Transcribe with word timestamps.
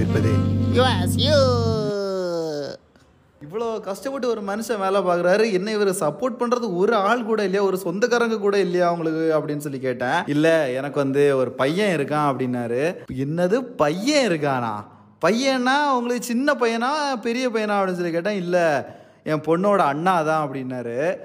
You 0.00 1.34
இவ்வளோ 3.44 3.80
கஷ்டப்பட்டு 3.80 4.28
ஒரு 4.28 4.40
மனுஷன் 4.40 4.78
வேலை 4.78 5.00
பார்க்குறாரு. 5.00 5.52
என்ன 5.52 5.72
இவர் 5.72 5.88
சப்போர்ட் 5.88 6.38
பண்ணுறது 6.38 6.76
ஒரு 6.76 6.94
ஆள் 6.94 7.24
கூட 7.24 7.44
இல்லையா? 7.44 7.66
ஒரு 7.66 7.76
சொந்தக்காரங்க 7.76 8.38
கூட 8.38 8.58
இல்லையா 8.58 8.86
அவங்களுக்கு 8.86 9.38
அப்படின்னு 9.38 9.56
சொல்லி 9.56 9.78
கேட்டேன். 9.78 10.22
இல்லை 10.26 10.74
எனக்கு 10.74 10.98
வந்து 10.98 11.36
ஒரு 11.36 11.50
பையன் 11.50 12.00
இருக்கான் 12.00 12.28
அப்படின்னாரு. 12.30 12.96
என்னது? 13.26 13.54
பையன் 13.54 14.30
இருக்கானா? 14.30 14.84
பையனா? 15.24 15.92
உங்களுக்கு 15.94 16.26
சின்ன 16.26 16.54
பையனா? 16.54 17.20
பெரிய 17.22 17.48
பையனா? 17.50 17.78
அப்படின்னு 17.78 18.00
சொல்லி 18.00 18.10
கேட்டேன். 18.10 18.36
இல்லை 18.36 18.62
என் 19.24 19.40
பொண்ணோட 19.40 19.76
அண்ணா 19.76 20.22
தான் 20.22 20.48
அப்படின்னாரு. 20.48 21.16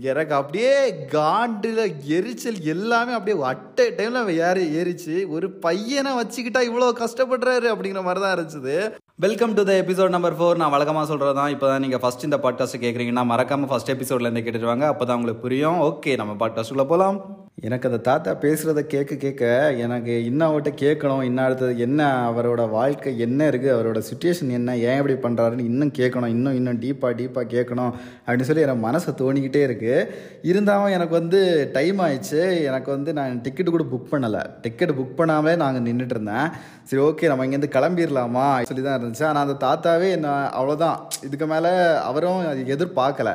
எனக்கு 0.00 0.34
அப்படியே 0.34 0.72
காண்டில் 1.10 1.82
எரிச்சல் 2.04 2.60
எல்லாமே 2.60 3.12
அப்படியே 3.12 3.42
அட்டை 3.42 3.86
டைமில் 3.90 4.38
ஏறி 4.48 4.64
ஏறிச்சு. 4.76 5.26
ஒரு 5.28 5.50
பையனை 5.50 6.12
வச்சுக்கிட்டா 6.12 6.60
இவ்வளோ 6.68 6.88
கஷ்டப்படுறாரு 7.02 7.68
அப்படிங்கிற 7.72 8.02
மாதிரி 8.02 8.20
தான் 8.20 8.34
இருந்துச்சு. 8.36 8.76
Welcome 9.18 9.54
to 9.54 9.62
the 9.62 9.72
episode 9.72 10.08
number 10.08 10.34
four 10.34 10.56
நான் 10.56 10.70
வழக்கமாக 10.70 11.06
சொல்கிறது 11.06 11.34
தான் 11.34 11.50
இப்போ 11.50 11.66
தான் 11.68 11.80
நீங்கள் 11.80 12.00
ஃபஸ்ட் 12.02 12.24
இந்த 12.24 12.36
பாட்காஸ்ட் 12.36 12.76
கேட்குறீங்கன்னா 12.80 13.24
மறக்காமல் 13.26 13.68
ஃபஸ்ட் 13.70 13.92
எபிசோட்லேருந்து 13.94 14.42
கேட்டுருவாங்க 14.42 14.80
அப்போ 14.80 15.04
தான் 15.04 15.16
உங்களுக்கு 15.16 15.42
புரியும். 15.42 15.78
ஓகே 15.80 16.16
நம்ம 16.16 16.32
பாட்காஸ்ட்டுக்குள்ளே 16.32 16.86
போகலாம் 16.86 17.44
எனக்கு 17.54 17.88
அந்த 17.88 17.98
தாத்தா 17.98 18.34
பேசுகிறத 18.34 18.80
கேட்க 18.80 19.14
கேட்க 19.14 19.74
எனக்கு 19.76 20.24
இன்னும் 20.24 20.62
கேட்கணும் 20.62 21.22
இன்னும் 21.22 21.44
அடுத்தது 21.44 21.78
என்ன 21.78 22.30
அவரோட 22.30 22.70
வாழ்க்கை 22.70 23.18
என்ன 23.18 23.50
இருக்குது 23.50 23.74
அவரோட 23.76 24.02
சுச்சுவேஷன் 24.10 24.50
என்ன 24.50 24.76
ஏன் 24.76 24.96
இப்படி 24.96 25.14
பண்ணுறாருன்னு 25.14 25.64
இன்னும் 25.64 25.92
கேட்கணும் 25.98 26.26
இன்னும் 26.26 26.54
இன்னும் 26.54 26.80
டீப்பாக 26.80 27.14
டீப்பாக 27.16 27.46
கேட்கணும் 27.54 27.92
அப்படின்னு 28.26 28.40
சொல்லி 28.40 28.62
எனக்கு 28.62 28.86
மனசை 28.88 29.14
தோணிக்கிட்டே 29.22 29.62
இருக்குது 29.68 30.08
இருந்தாலும் 30.42 30.92
எனக்கு 30.92 31.14
வந்து 31.14 31.70
டைம் 31.72 31.98
ஆயிடுச்சு. 31.98 32.62
எனக்கு 32.62 32.90
வந்து 32.90 33.12
நான் 33.12 33.42
டிக்கெட்டு 33.42 33.70
கூட 33.70 33.84
புக் 33.92 34.12
பண்ணலை. 34.12 34.46
டிக்கெட் 34.60 34.90
புக் 34.90 35.18
பண்ணாமலே 35.18 35.56
நாங்கள் 35.56 35.92
நின்றுட்டு 35.92 36.10
இருந்தேன். 36.10 36.52
சரி 36.88 37.00
ஓகே 37.06 37.28
நம்ம 37.30 37.44
இங்கேருந்து 37.46 37.70
கிளம்பிடலாமா 37.76 38.44
சொல்லி 38.68 38.82
தான் 38.82 38.98
இருந்துச்சு. 38.98 39.24
ஆனால் 39.28 39.44
அந்த 39.44 39.54
தாத்தாவே 39.64 40.08
என்ன 40.16 40.34
அவ்வளோதான் 40.58 40.98
இதுக்கு 41.26 41.46
மேலே 41.52 41.72
அவரும் 42.08 42.42
அது 42.50 42.60
எதிர்பார்க்கல. 42.74 43.30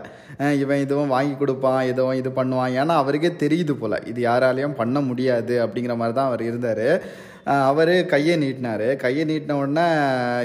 இவன் 0.62 0.84
இதுவும் 0.86 1.12
வாங்கி 1.16 1.36
கொடுப்பான் 1.42 1.82
இதுவும் 1.92 2.20
இது 2.22 2.30
பண்ணுவான். 2.38 2.76
ஏன்னா 2.82 2.96
அவருக்கே 3.02 3.32
தெரியுது 3.44 3.74
போல். 3.82 3.98
இது 4.12 4.22
யாராலையும் 4.30 4.80
பண்ண 4.82 5.00
முடியாது 5.10 5.56
அப்படிங்கிற 5.66 5.96
மாதிரி 6.02 6.16
தான் 6.20 6.30
அவர் 6.32 6.44
இருந்தார். 6.50 6.88
அவர் 7.70 7.94
கையை 8.14 8.34
நீட்டினார். 8.42 8.88
கையை 9.04 9.24
நீட்டின 9.30 9.58
உடனே 9.62 9.86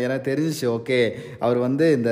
எனக்கு 0.04 0.28
தெரிஞ்சிச்சு 0.30 0.66
ஓகே 0.76 1.00
அவர் 1.44 1.58
வந்து 1.66 1.86
இந்த 1.96 2.10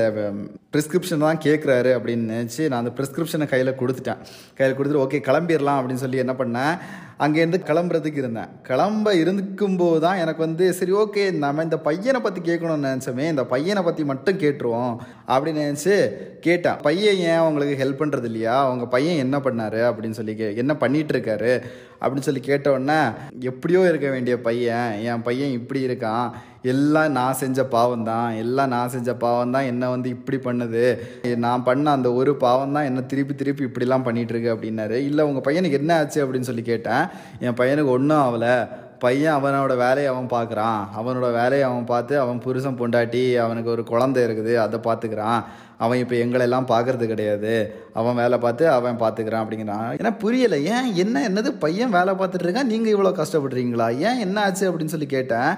ப்ரிஸ்கிரிப்ஷன் 0.74 1.24
தான் 1.26 1.44
கேட்குறாரு 1.46 1.90
அப்படின்னு 1.98 2.34
நினச்சி 2.34 2.62
நான் 2.70 2.82
அந்த 2.82 2.92
ப்ரிஸ்கிரிப்ஷனை 2.98 3.46
கையில் 3.52 3.78
கொடுத்துட்டேன். 3.80 4.20
கையில் 4.58 4.76
கொடுத்துட்டு 4.78 5.04
ஓகே 5.06 5.20
கிளம்பிடலாம் 5.28 5.80
அப்படின்னு 5.80 6.04
சொல்லி 6.04 6.22
என்ன 6.24 6.34
பண்ணேன்? 6.42 6.74
அங்கேருந்து 7.18 7.58
கிளம்புறதுக்கு 7.68 8.20
இருந்தேன். 8.22 8.52
கிளம்ப 8.68 9.14
இருக்கும்போது 9.14 10.00
தான் 10.00 10.20
எனக்கு 10.22 10.40
வந்து 10.46 10.64
சரி 10.78 10.92
ஓகே 10.92 11.24
நம்ம 11.44 11.62
இந்த 11.62 11.78
பையனை 11.78 12.20
பற்றி 12.20 12.40
கேட்கணும்னு 12.40 12.88
நினச்சோமே 12.88 13.26
இந்த 13.32 13.44
பையனை 13.44 13.82
பற்றி 13.82 14.04
மட்டும் 14.04 14.40
கேட்டுருவோம். 14.44 14.94
அப்படின்னு 15.28 15.62
நினச்சி 15.64 16.10
கேட்டேன் 16.40 16.76
பையன் 16.76 17.16
ஏன் 17.16 17.36
அவங்களுக்கு 17.36 17.84
ஹெல்ப் 17.84 18.02
பண்ணுறது 18.02 18.24
இல்லையா? 18.24 18.64
அவங்க 18.64 18.86
பையன் 18.86 19.16
என்ன 19.16 19.38
பண்ணாரு? 19.38 19.80
அப்படின்னு 19.80 20.10
சொல்லி 20.10 20.34
கே 20.34 20.54
என்ன 20.54 20.76
பண்ணிகிட்டு 20.80 21.12
இருக்காரு? 21.12 21.62
அப்படின்னு 22.00 22.26
சொல்லி 22.28 22.40
கேட்ட 22.40 23.12
எப்படியோ 23.40 23.88
இருக்க 23.88 24.10
வேண்டிய 24.10 24.40
பையன் 24.40 24.92
என் 25.02 25.22
பையன் 25.22 25.50
இப்படி 25.50 25.86
இருக்கான். 25.86 26.30
எல்லாம் 26.62 27.12
நான் 27.12 27.32
செஞ்ச 27.32 27.64
பாவம் 27.64 28.04
தான் 28.04 28.34
எல்லாம் 28.34 28.68
நான் 28.68 28.88
செஞ்ச 28.88 29.14
பாவம் 29.14 29.50
தான் 29.50 29.62
என்னை 29.62 29.88
வந்து 29.88 30.08
இப்படி 30.08 30.38
பண்ணுது? 30.38 30.98
நான் 31.36 31.62
பண்ண 31.62 31.90
அந்த 31.90 32.12
ஒரு 32.12 32.36
பாவம் 32.36 32.72
தான் 32.72 32.84
என்ன 32.84 33.02
திருப்பி 33.02 33.34
திருப்பி 33.34 33.64
இப்படிலாம் 33.64 34.06
பண்ணிகிட்ருக்கு 34.06 34.54
அப்படின்னாரு. 34.54 34.90
இல்லை 34.90 35.24
உங்கள் 35.24 35.54
பையனுக்கு 35.54 35.72
என்ன 35.72 35.98
ஆச்சு? 35.98 36.26
அப்படின்னு 36.26 36.40
சொல்லி 36.40 36.62
கேட்டேன். 36.62 37.06
என் 37.40 37.54
பையனுக்கு 37.54 37.86
ஒன்றும் 37.86 38.18
ஆகலை 38.18 38.68
பையன் 39.02 39.36
அவனோட 39.38 39.72
வேலையை 39.82 40.08
அவன் 40.12 40.28
பார்க்குறான். 40.34 40.80
அவனோட 40.98 41.28
வேலையை 41.40 41.64
அவன் 41.68 41.90
பார்த்து 41.90 42.14
அவன் 42.22 42.40
புருஷன் 42.44 42.78
பொண்டாட்டி 42.80 43.22
அவனுக்கு 43.44 43.70
ஒரு 43.74 43.82
குழந்தை 43.90 44.20
இருக்குது 44.26 44.52
அதை 44.64 44.78
பார்த்துக்கிறான். 44.86 45.40
அவன் 45.84 46.00
இப்போ 46.02 46.16
எங்களெல்லாம் 46.24 46.68
பார்க்கறது 46.72 47.04
கிடையாது. 47.12 47.54
அவன் 48.00 48.18
வேலை 48.22 48.38
பார்த்து 48.44 48.64
அவன் 48.76 49.00
பார்த்துக்கிறான் 49.02 49.44
அப்படிங்கிறான். 49.44 49.88
ஏன்னா 50.00 50.12
புரியலை. 50.24 50.58
ஏன் 50.74 50.90
என்ன 51.04 51.22
என்னது? 51.28 51.52
பையன் 51.64 51.94
வேலை 51.98 52.14
பார்த்துட்டு 52.20 52.46
இருக்கான். 52.48 52.72
நீங்கள் 52.72 52.94
இவ்வளோ 52.94 53.12
கஷ்டப்படுறீங்களா? 53.20 53.88
ஏன் 54.08 54.22
என்ன 54.26 54.36
ஆச்சு 54.46 54.68
அப்படின்னு 54.70 54.94
சொல்லி 54.94 55.10
கேட்டேன். 55.16 55.52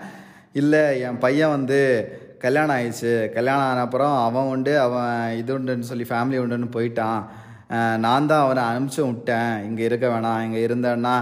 இல்லை 0.62 0.84
என் 1.06 1.22
பையன் 1.24 1.54
வந்து 1.56 1.80
கல்யாணம் 2.44 2.76
ஆயிடுச்சு. 2.76 3.14
கல்யாணம் 3.34 3.68
ஆன 3.70 3.82
அப்புறம் 3.86 4.14
அவன் 4.26 4.50
உண்டு 4.52 4.72
அவன் 4.86 5.36
இது 5.40 5.52
உண்டுன்னு 5.58 5.90
சொல்லி 5.90 6.06
ஃபேமிலி 6.12 6.38
உண்டுன்னு 6.42 6.68
போயிட்டான். 6.76 7.20
நான் 8.04 8.28
தான் 8.30 8.44
அவனை 8.44 8.62
அனுப்பிச்சு 8.70 9.02
விட்டேன். 9.06 9.52
இங்கே 9.68 9.82
இருக்க 9.88 10.06
வேணாம். 10.12 10.42
இங்கே 10.46 10.60
இருந்தேன்னா 10.66 11.14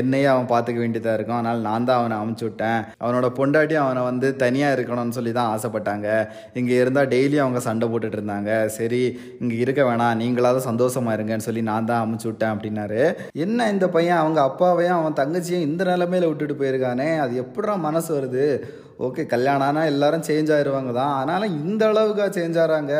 என்னையே 0.00 0.28
அவன் 0.32 0.50
பார்த்துக்க 0.52 0.78
வேண்டியதாக 0.84 1.16
இருக்கும். 1.18 1.38
அதனால் 1.38 1.64
நான் 1.68 1.88
தான் 1.88 2.00
அவனை 2.00 2.16
அமுச்சு 2.22 2.44
விட்டேன். 2.48 2.80
அவனோட 3.04 3.28
பொண்டாட்டி 3.38 3.76
அவனை 3.84 4.02
வந்து 4.10 4.30
தனியாக 4.44 4.76
இருக்கணும்னு 4.76 5.16
சொல்லி 5.18 5.32
தான் 5.38 5.50
ஆசைப்பட்டாங்க. 5.54 6.08
இங்கே 6.60 6.76
இருந்தால் 6.82 7.10
டெய்லி 7.14 7.38
அவங்க 7.44 7.62
சண்டை 7.68 7.88
போட்டுட்டு 7.92 8.18
இருந்தாங்க. 8.20 8.52
சரி 8.78 9.02
இங்கே 9.40 9.58
இருக்க 9.64 9.82
வேணாம். 9.90 10.18
நீங்களாவது 10.22 10.62
சந்தோஷமா 10.70 11.12
இருங்கன்னு 11.16 11.48
சொல்லி 11.48 11.64
நான் 11.72 11.90
தான் 11.90 12.02
அமுச்சு 12.04 12.28
விட்டேன் 12.30 12.54
அப்படின்னாரு. 12.54 13.02
என்ன 13.46 13.68
இந்த 13.74 13.88
பையன்? 13.96 14.22
அவங்க 14.22 14.40
அப்பாவையும் 14.48 14.98
அவன் 15.00 15.20
தங்கச்சியும் 15.22 15.66
இந்த 15.68 15.84
நிலைமையில் 15.92 16.30
விட்டுட்டு 16.30 16.60
போயிருக்கானே. 16.62 17.10
அது 17.24 17.34
எப்படிடா 17.44 17.76
மனசு 17.88 18.10
வருது? 18.16 18.46
ஓகே 19.04 19.22
கல்யாணம் 19.30 19.66
ஆனால் 19.68 19.88
எல்லாரும் 19.92 20.24
சேஞ்ச் 20.26 20.50
ஆயிடுவாங்க 20.56 20.90
தான். 20.98 21.14
ஆனாலும் 21.20 21.54
இந்த 21.62 21.82
அளவுக்காக 21.90 22.28
சேஞ்ச் 22.36 22.58
ஆகிறாங்க 22.62 22.92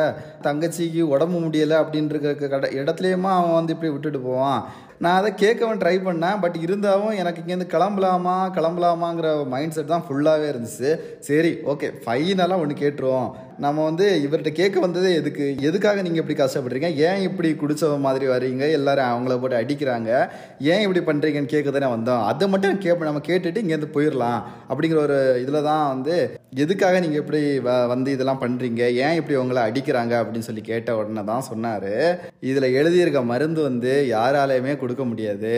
தங்கச்சிக்கு 0.46 1.02
உடம்பு 1.14 1.38
முடியலை 1.44 1.76
அப்படின்ற 1.82 2.32
கட 2.54 2.66
இடத்துலையுமா 2.80 3.30
அவன் 3.36 3.56
வந்து 3.58 3.74
இப்படி 3.74 3.92
விட்டுட்டு 3.92 4.20
போவான்? 4.26 4.64
நான் 5.04 5.19
அதை 5.20 5.31
கேட்கவன் 5.42 5.81
ட்ரை 5.82 5.97
பண்ணேன் 6.06 6.41
பட் 6.42 6.59
இருந்தாலும் 6.65 7.16
எனக்கு 7.22 7.41
இங்கேருந்து 7.42 7.72
கிளம்பலாமா 7.75 8.37
கிளம்பலாமாங்கிற 8.59 9.31
மைண்ட் 9.54 9.75
செட் 9.76 9.91
தான் 9.92 10.04
ஃபுல்லாகவே 10.09 10.47
இருந்துச்சு. 10.53 10.91
சரி 11.28 11.53
ஓகே 11.72 11.88
ஃபைனலாக 12.04 12.62
ஒன்று 12.65 12.82
கேட்டுருவோம். 12.82 13.31
நம்ம 13.59 13.84
வந்து 13.84 14.28
இவர்கிட்ட 14.28 14.53
கேட்க 14.53 14.81
வந்ததே 14.81 15.15
எதுக்கு? 15.15 15.56
எதுக்காக 15.60 16.03
நீங்கள் 16.03 16.25
இப்படி 16.26 16.53
கஷ்டப்படுறீங்க 16.53 16.94
ஏன் 16.94 17.20
இப்படி 17.20 17.53
குடித்த 17.53 17.98
மாதிரி 17.98 18.26
வரீங்க? 18.26 18.70
எல்லாரும் 18.72 19.04
அவங்கள 19.04 19.41
போட்டு 19.41 19.60
அடிக்கிறாங்க. 19.60 20.28
ஏன் 20.60 20.88
இப்படி 20.88 21.19
பண்ணுறீங்கன்னு 21.19 21.44
கேட்க 21.44 21.70
தானே 21.70 21.94
வந்தோம். 21.94 22.25
அதை 22.25 22.48
மட்டும் 22.48 22.78
கேட்ப 22.78 23.04
நம்ம 23.04 23.20
கேட்டுட்டு 23.26 23.62
இங்கேருந்து 23.62 23.88
போயிடலாம் 23.94 24.43
அப்படிங்கிற 24.69 24.97
ஒரு 24.97 25.38
இதில் 25.43 25.62
தான் 25.62 25.88
வந்து 25.88 26.38
எதுக்காக 26.54 27.00
நீங்கள் 27.00 27.20
இப்படி 27.20 27.59
வ- 27.59 27.87
வந்து 27.87 28.10
இதெல்லாம் 28.10 28.41
பண்ணுறீங்க 28.41 28.94
ஏன் 28.94 29.14
இப்படி 29.14 29.38
உங்களை 29.38 29.62
அடிக்கிறாங்க? 29.62 30.25
அப்படின்னு 30.25 30.38
சொல்லி 30.38 30.60
கேட்ட 30.60 30.97
உடனே 30.97 31.25
தான் 31.25 31.41
சொன்னார். 31.41 32.19
இதில் 32.41 32.75
எழுதியிருக்க 32.75 33.25
மருந்து 33.25 33.62
வந்து 33.62 34.06
யாராலையுமே 34.10 34.76
கொடுக்க 34.76 35.04
முடியாது. 35.04 35.53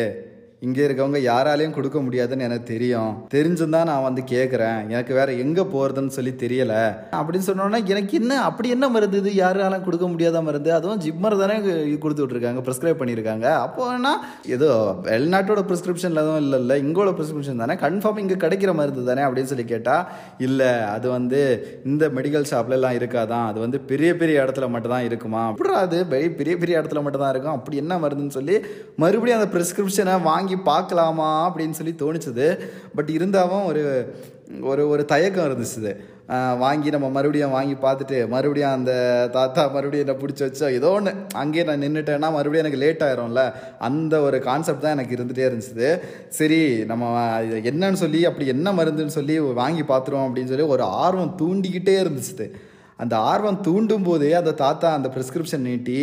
இங்கே 0.65 0.87
இருக்கவங்க 0.87 1.19
யாராலையும் 1.31 1.75
கொடுக்க 1.77 1.99
முடியாதுன்னு 2.01 2.45
எனக்கு 2.45 2.67
தெரியும். 2.71 3.11
தெரிஞ்சும் 3.35 3.75
தான் 3.75 3.89
நான் 3.91 4.05
வந்து 4.07 4.23
கேட்குறேன் 4.31 4.79
எனக்கு 4.89 5.15
வேற 5.15 5.33
எங்கே 5.33 5.63
போகிறதுன்னு 5.73 6.13
சொல்லி 6.17 6.33
தெரியல. 6.43 6.75
அப்படின்னு 7.19 7.47
சொன்னோன்னா 7.49 7.81
எனக்கு 7.93 8.13
என்ன 8.21 8.39
அப்படி 8.43 8.69
என்ன 8.69 8.89
மருந்து 8.89 9.19
இது? 9.19 9.35
யாராலும் 9.35 9.85
கொடுக்க 9.85 10.07
முடியாத 10.09 10.43
மருந்து. 10.43 10.73
அதுவும் 10.73 11.01
ஜிம்மர் 11.01 11.37
தானே 11.43 11.57
கொடுத்து 11.99 12.27
விட்ருக்காங்க 12.27 12.63
ப்ரிஸ்கிரைப் 12.69 13.01
பண்ணியிருக்காங்க. 13.01 13.47
அப்போனா 13.65 14.13
ஏதோ 14.57 14.71
வெளிநாட்டோட 15.09 15.63
ப்ரிஸ்கிரிப்ஷனில் 15.71 16.23
எதுவும் 16.25 16.41
இல்லை 16.45 16.61
இல்லை. 16.61 16.79
இங்கோட 16.85 17.13
ப்ரிஸ்கிரிப்ஷன் 17.19 17.63
தானே. 17.65 17.77
கன்ஃபார்ம் 17.85 18.23
இங்கே 18.25 18.39
கிடைக்கிற 18.47 18.75
மருந்து 18.75 19.05
தானே 19.11 19.25
அப்படின்னு 19.29 19.53
சொல்லி 19.53 19.65
கேட்டால் 19.65 20.07
இல்லை 20.39 20.73
அது 20.95 21.11
வந்து 21.11 21.43
இந்த 21.85 22.09
மெடிக்கல் 22.17 22.51
ஷாப்லலாம் 22.53 22.99
இருக்காதான். 23.01 23.47
அது 23.47 23.61
வந்து 23.61 23.81
பெரிய 23.93 24.17
பெரிய 24.17 24.45
இடத்துல 24.47 24.69
மட்டும்தான் 24.69 25.07
இருக்குமா? 25.11 25.45
அப்படிடா 25.53 25.77
அது 25.87 26.01
பெரிய 26.41 26.57
பெரிய 26.65 26.81
இடத்துல 26.81 27.03
மட்டும்தான் 27.03 27.35
இருக்கும். 27.37 27.59
அப்படி 27.61 27.77
என்ன 27.77 28.01
மருந்துன்னு 28.07 28.39
சொல்லி 28.41 28.59
மறுபடியும் 29.05 29.41
அந்த 29.41 29.51
ப்ரிஸ்கிரிப்ஷனை 29.57 30.17
வாங்கி 30.23 30.46
வாங்கி 30.47 30.65
பார்க்கலாமா 30.71 31.29
அப்படின்னு 31.47 31.79
சொல்லி 31.79 31.95
தோணுச்சுது. 31.99 32.47
பட் 32.95 33.09
இருந்தாலும் 33.09 33.65
ஒரு 33.65 33.83
ஒரு 34.63 34.83
ஒரு 34.89 35.03
தயக்கம் 35.05 35.47
இருந்துச்சு 35.47 35.93
வாங்கி 36.59 36.89
நம்ம 36.91 37.09
மறுபடியும் 37.09 37.55
வாங்கி 37.57 37.75
பார்த்துட்டு 37.83 38.19
மறுபடியும் 38.29 38.71
அந்த 38.71 38.93
தாத்தா 39.33 39.63
மறுபடியும் 39.67 40.05
என்ன 40.07 40.15
பிடிச்சி 40.21 40.43
வச்சோ 40.45 40.69
ஏதோ 40.79 40.89
ஒன்று 40.89 41.13
அங்கேயே 41.35 41.65
நான் 41.65 41.83
நின்றுட்டேன்னா 41.83 42.29
மறுபடியும் 42.37 42.63
எனக்கு 42.65 42.81
லேட் 42.85 43.03
ஆயிரும்ல. 43.07 43.43
அந்த 43.79 44.21
ஒரு 44.21 44.39
கான்செப்ட் 44.39 44.85
தான் 44.85 44.97
எனக்கு 44.99 45.17
இருந்துகிட்டே 45.17 45.49
இருந்துச்சு 45.49 45.91
சரி 46.39 46.61
நம்ம 46.85 47.11
என்னன்னு 47.73 48.03
சொல்லி 48.05 48.23
அப்படி 48.31 48.47
என்ன 48.57 48.73
மருந்துன்னு 48.73 49.17
சொல்லி 49.19 49.37
வாங்கி 49.63 49.85
பார்த்துருவோம் 49.93 50.29
அப்படின்னு 50.29 50.53
சொல்லி 50.55 50.73
ஒரு 50.77 50.87
ஆர்வம் 51.03 51.37
தூண்டிக்கிட்டே 51.43 51.97
இருந்துச்சு 52.05 52.49
அந்த 52.99 53.15
ஆர்வம் 53.31 53.59
தூண்டும் 53.65 54.05
போதே 54.07 54.29
அந்த 54.39 54.53
தாத்தா 54.61 54.89
அந்த 54.99 55.09
ப்ரிஸ்கிரிப்ஷன் 55.15 55.65
நீட்டி 55.69 55.97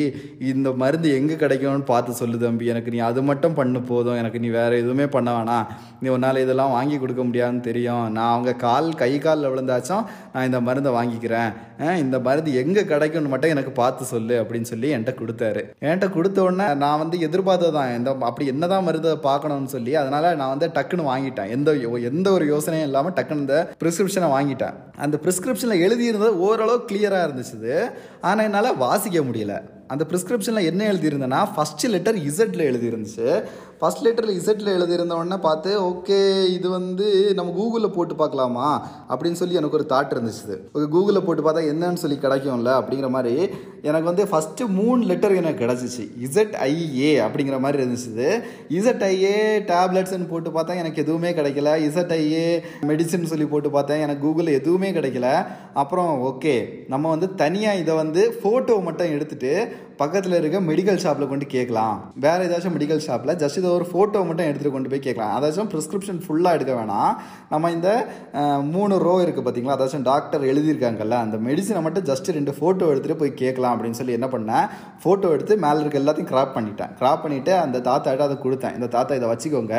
இந்த 0.51 0.69
மருந்து 0.81 1.07
எங்கே 1.19 1.35
கிடைக்கும்னு 1.43 1.89
பார்த்து 1.91 2.11
சொல்லு 2.19 2.37
தம்பி 2.43 2.65
எனக்கு 2.73 2.91
நீ 2.95 2.99
அது 3.07 3.21
மட்டும் 3.29 3.55
பண்ணு 3.59 3.79
போதும் 3.91 4.19
எனக்கு 4.21 4.41
நீ 4.43 4.49
வேறு 4.57 4.81
எதுவுமே 4.81 5.07
பண்ண 5.15 5.29
வேணாம். 5.37 5.65
நீ 6.01 6.09
உன்னால் 6.15 6.41
இதெல்லாம் 6.43 6.73
வாங்கி 6.75 6.97
கொடுக்க 6.97 7.23
முடியாதுன்னு 7.27 7.63
தெரியும். 7.69 8.05
நான் 8.17 8.31
அவங்க 8.33 8.51
கால் 8.65 8.89
கை 9.01 9.11
காலில் 9.25 9.49
விழுந்தாச்சும் 9.53 10.03
நான் 10.33 10.47
இந்த 10.49 10.59
மருந்தை 10.67 10.91
வாங்கிக்கிறேன். 10.97 11.49
இந்த 12.03 12.17
மருந்து 12.27 12.51
எங்கே 12.61 12.83
கிடைக்கும்னு 12.91 13.31
மட்டும் 13.33 13.53
எனக்கு 13.55 13.73
பார்த்து 13.81 14.03
சொல்லு 14.13 14.35
அப்படின்னு 14.43 14.71
சொல்லி 14.73 14.89
என்கிட்ட 14.95 15.15
கொடுத்தாரு. 15.21 15.63
என்கிட்ட 15.85 16.09
கொடுத்த 16.17 16.43
உடனே 16.45 16.67
நான் 16.83 17.01
வந்து 17.03 17.17
எதிர்பார்த்ததான் 17.29 17.91
இந்த 17.97 18.15
அப்படி 18.29 18.47
என்னதான் 18.53 18.87
மருந்தை 18.89 19.15
பார்க்கணும்னு 19.27 19.73
சொல்லி 19.75 19.95
அதனால் 20.03 20.29
நான் 20.41 20.53
வந்து 20.53 20.69
டக்குன்னு 20.77 21.09
வாங்கிட்டேன். 21.11 21.51
எந்த 21.57 21.71
எந்த 22.11 22.27
ஒரு 22.37 22.47
யோசனையும் 22.53 22.87
இல்லாமல் 22.91 23.17
டக்குன்னு 23.19 23.45
இந்த 23.45 23.59
ப்ரிஸ்கிரிப்ஷனை 23.83 24.31
வாங்கிட்டேன். 24.37 24.77
அந்த 25.05 25.15
ப்ரிஸ்கிரிப்ஷனில் 25.25 25.83
எழுதியிருந்தது 25.87 26.33
ஓரளவு 26.47 26.81
கிளியராக 26.87 27.27
இருந்துச்சு 27.27 27.91
ஆனால் 28.21 28.45
என்னால் 28.45 28.77
வாசிக்க 28.77 29.19
முடியல. 29.19 29.55
அந்த 29.87 30.05
ப்ரிஸ்கிரிப்ஷனில் 30.09 30.63
என்ன 30.63 30.91
எழுதியிருந்தேன்னா 30.91 31.47
ஃபஸ்ட்டு 31.55 31.89
லெட்டர் 31.89 32.15
இசட்டில் 32.15 32.67
எழுதியிருந்துச்சு. 32.69 33.43
ஃபஸ்ட் 33.81 34.03
லெட்டரில் 34.03 34.37
இசட்டில் 34.39 34.73
எழுதியிருந்தவொடனே 34.73 35.37
பார்த்து 35.37 35.81
ஓகே 35.81 36.45
இது 36.45 36.69
வந்து 36.69 37.33
நம்ம 37.33 37.51
கூகுளில் 37.51 37.93
போட்டு 37.93 38.15
பார்க்கலாமா? 38.15 38.89
அப்படின்னு 39.09 39.31
சொல்லி 39.31 39.53
எனக்கு 39.53 39.77
ஒரு 39.77 39.85
தாட் 39.89 40.13
இருந்துச்சு. 40.13 40.55
ஓகே 40.73 40.87
கூகுளில் 40.95 41.25
போட்டு 41.25 41.43
பார்த்தா 41.43 41.63
என்னன்னு 41.73 41.93
சொல்லி 41.93 42.17
கிடைக்கும்ல 42.21 42.71
அப்படிங்கிற 42.79 43.09
மாதிரி 43.09 43.49
எனக்கு 43.81 44.09
வந்து 44.11 44.25
ஃபஸ்ட்டு 44.25 44.67
மூணு 44.67 45.05
லெட்டர் 45.05 45.35
எனக்கு 45.35 45.65
கிடச்சிச்சு. 45.65 46.03
இசட் 46.27 46.55
ஐஏ 46.67 47.11
அப்படிங்கிற 47.25 47.59
மாதிரி 47.59 47.83
இருந்துச்சு. 47.83 48.43
இசட் 48.69 49.03
ஐஏ 49.11 49.35
டேப்லெட்ஸ்னு 49.73 50.29
போட்டு 50.29 50.49
பார்த்தா 50.49 50.75
எனக்கு 50.75 51.01
எதுவுமே 51.01 51.31
கிடைக்கல. 51.31 51.75
இசட் 51.89 52.15
ஐஏ 52.21 52.61
மெடிசின் 52.81 53.31
சொல்லி 53.33 53.45
போட்டு 53.45 53.69
பார்த்தேன் 53.69 53.99
எனக்கு 53.99 54.27
கூகுளில் 54.27 54.57
எதுவுமே 54.59 54.91
கிடைக்கல. 54.91 55.45
அப்புறம் 55.73 56.23
ஓகே 56.31 56.55
நம்ம 56.87 57.09
வந்து 57.09 57.35
தனியாக 57.35 57.77
இதை 57.77 57.95
வந்து 57.95 58.39
ஃபோட்டோ 58.43 58.81
மட்டும் 58.81 59.07
எடுத்துகிட்டு 59.07 59.71
பக்கத்தில் 60.03 60.37
இருக்க 60.41 60.59
மெடிக்கல் 60.69 61.01
ஷாப்பில் 61.05 61.29
கொண்டு 61.31 61.45
கேட்கலாம். 61.55 61.97
வேறு 62.25 62.47
ஏதாச்சும் 62.47 62.73
மெடிக்கல் 62.77 63.03
ஷாப்பில் 63.07 63.37
ஜஸ்ட் 63.43 63.59
இதை 63.61 63.69
ஒரு 63.79 63.85
ஃபோட்டோ 63.91 64.19
மட்டும் 64.29 64.47
எடுத்துகிட்டு 64.47 64.75
கொண்டு 64.75 64.91
போய் 64.93 65.03
கேட்கலாம். 65.07 65.33
அதாச்சும் 65.37 65.69
ப்ரிஸ்கிரிப்ஷன் 65.73 66.19
ஃபுல்லாக 66.25 66.57
எடுக்க 66.57 66.73
வேணாம். 66.79 67.13
நம்ம 67.51 67.71
இந்த 67.77 67.89
மூணு 68.73 68.93
ரோ 69.05 69.13
இருக்குது 69.23 69.45
பார்த்தீங்களா 69.47 69.75
அதாச்சும் 69.77 70.05
டாக்டர் 70.09 70.43
எழுதியிருக்காங்கல்ல 70.51 71.17
அந்த 71.25 71.37
மெடிசனை 71.47 71.81
மட்டும் 71.85 72.07
ஜஸ்ட் 72.09 72.29
ரெண்டு 72.37 72.53
ஃபோட்டோ 72.57 72.89
எடுத்துகிட்டு 72.93 73.21
போய் 73.21 73.33
கேட்கலாம் 73.43 73.75
அப்படின்னு 73.75 73.99
சொல்லி 73.99 74.17
என்ன 74.17 74.29
பண்ணேன்? 74.35 74.65
ஃபோட்டோ 75.03 75.29
எடுத்து 75.35 75.55
மேலே 75.65 75.79
இருக்க 75.83 76.01
எல்லாத்தையும் 76.03 76.31
கிராப் 76.33 76.53
பண்ணிட்டேன். 76.57 76.91
கிராப் 77.01 77.23
பண்ணிவிட்டு 77.25 77.53
அந்த 77.65 77.81
தாத்தாட்ட 77.89 78.27
அதை 78.27 78.37
கொடுத்தேன். 78.45 78.75
இந்த 78.79 78.89
தாத்தா 78.97 79.15
இதை 79.19 79.29
வச்சுக்கோங்க. 79.33 79.77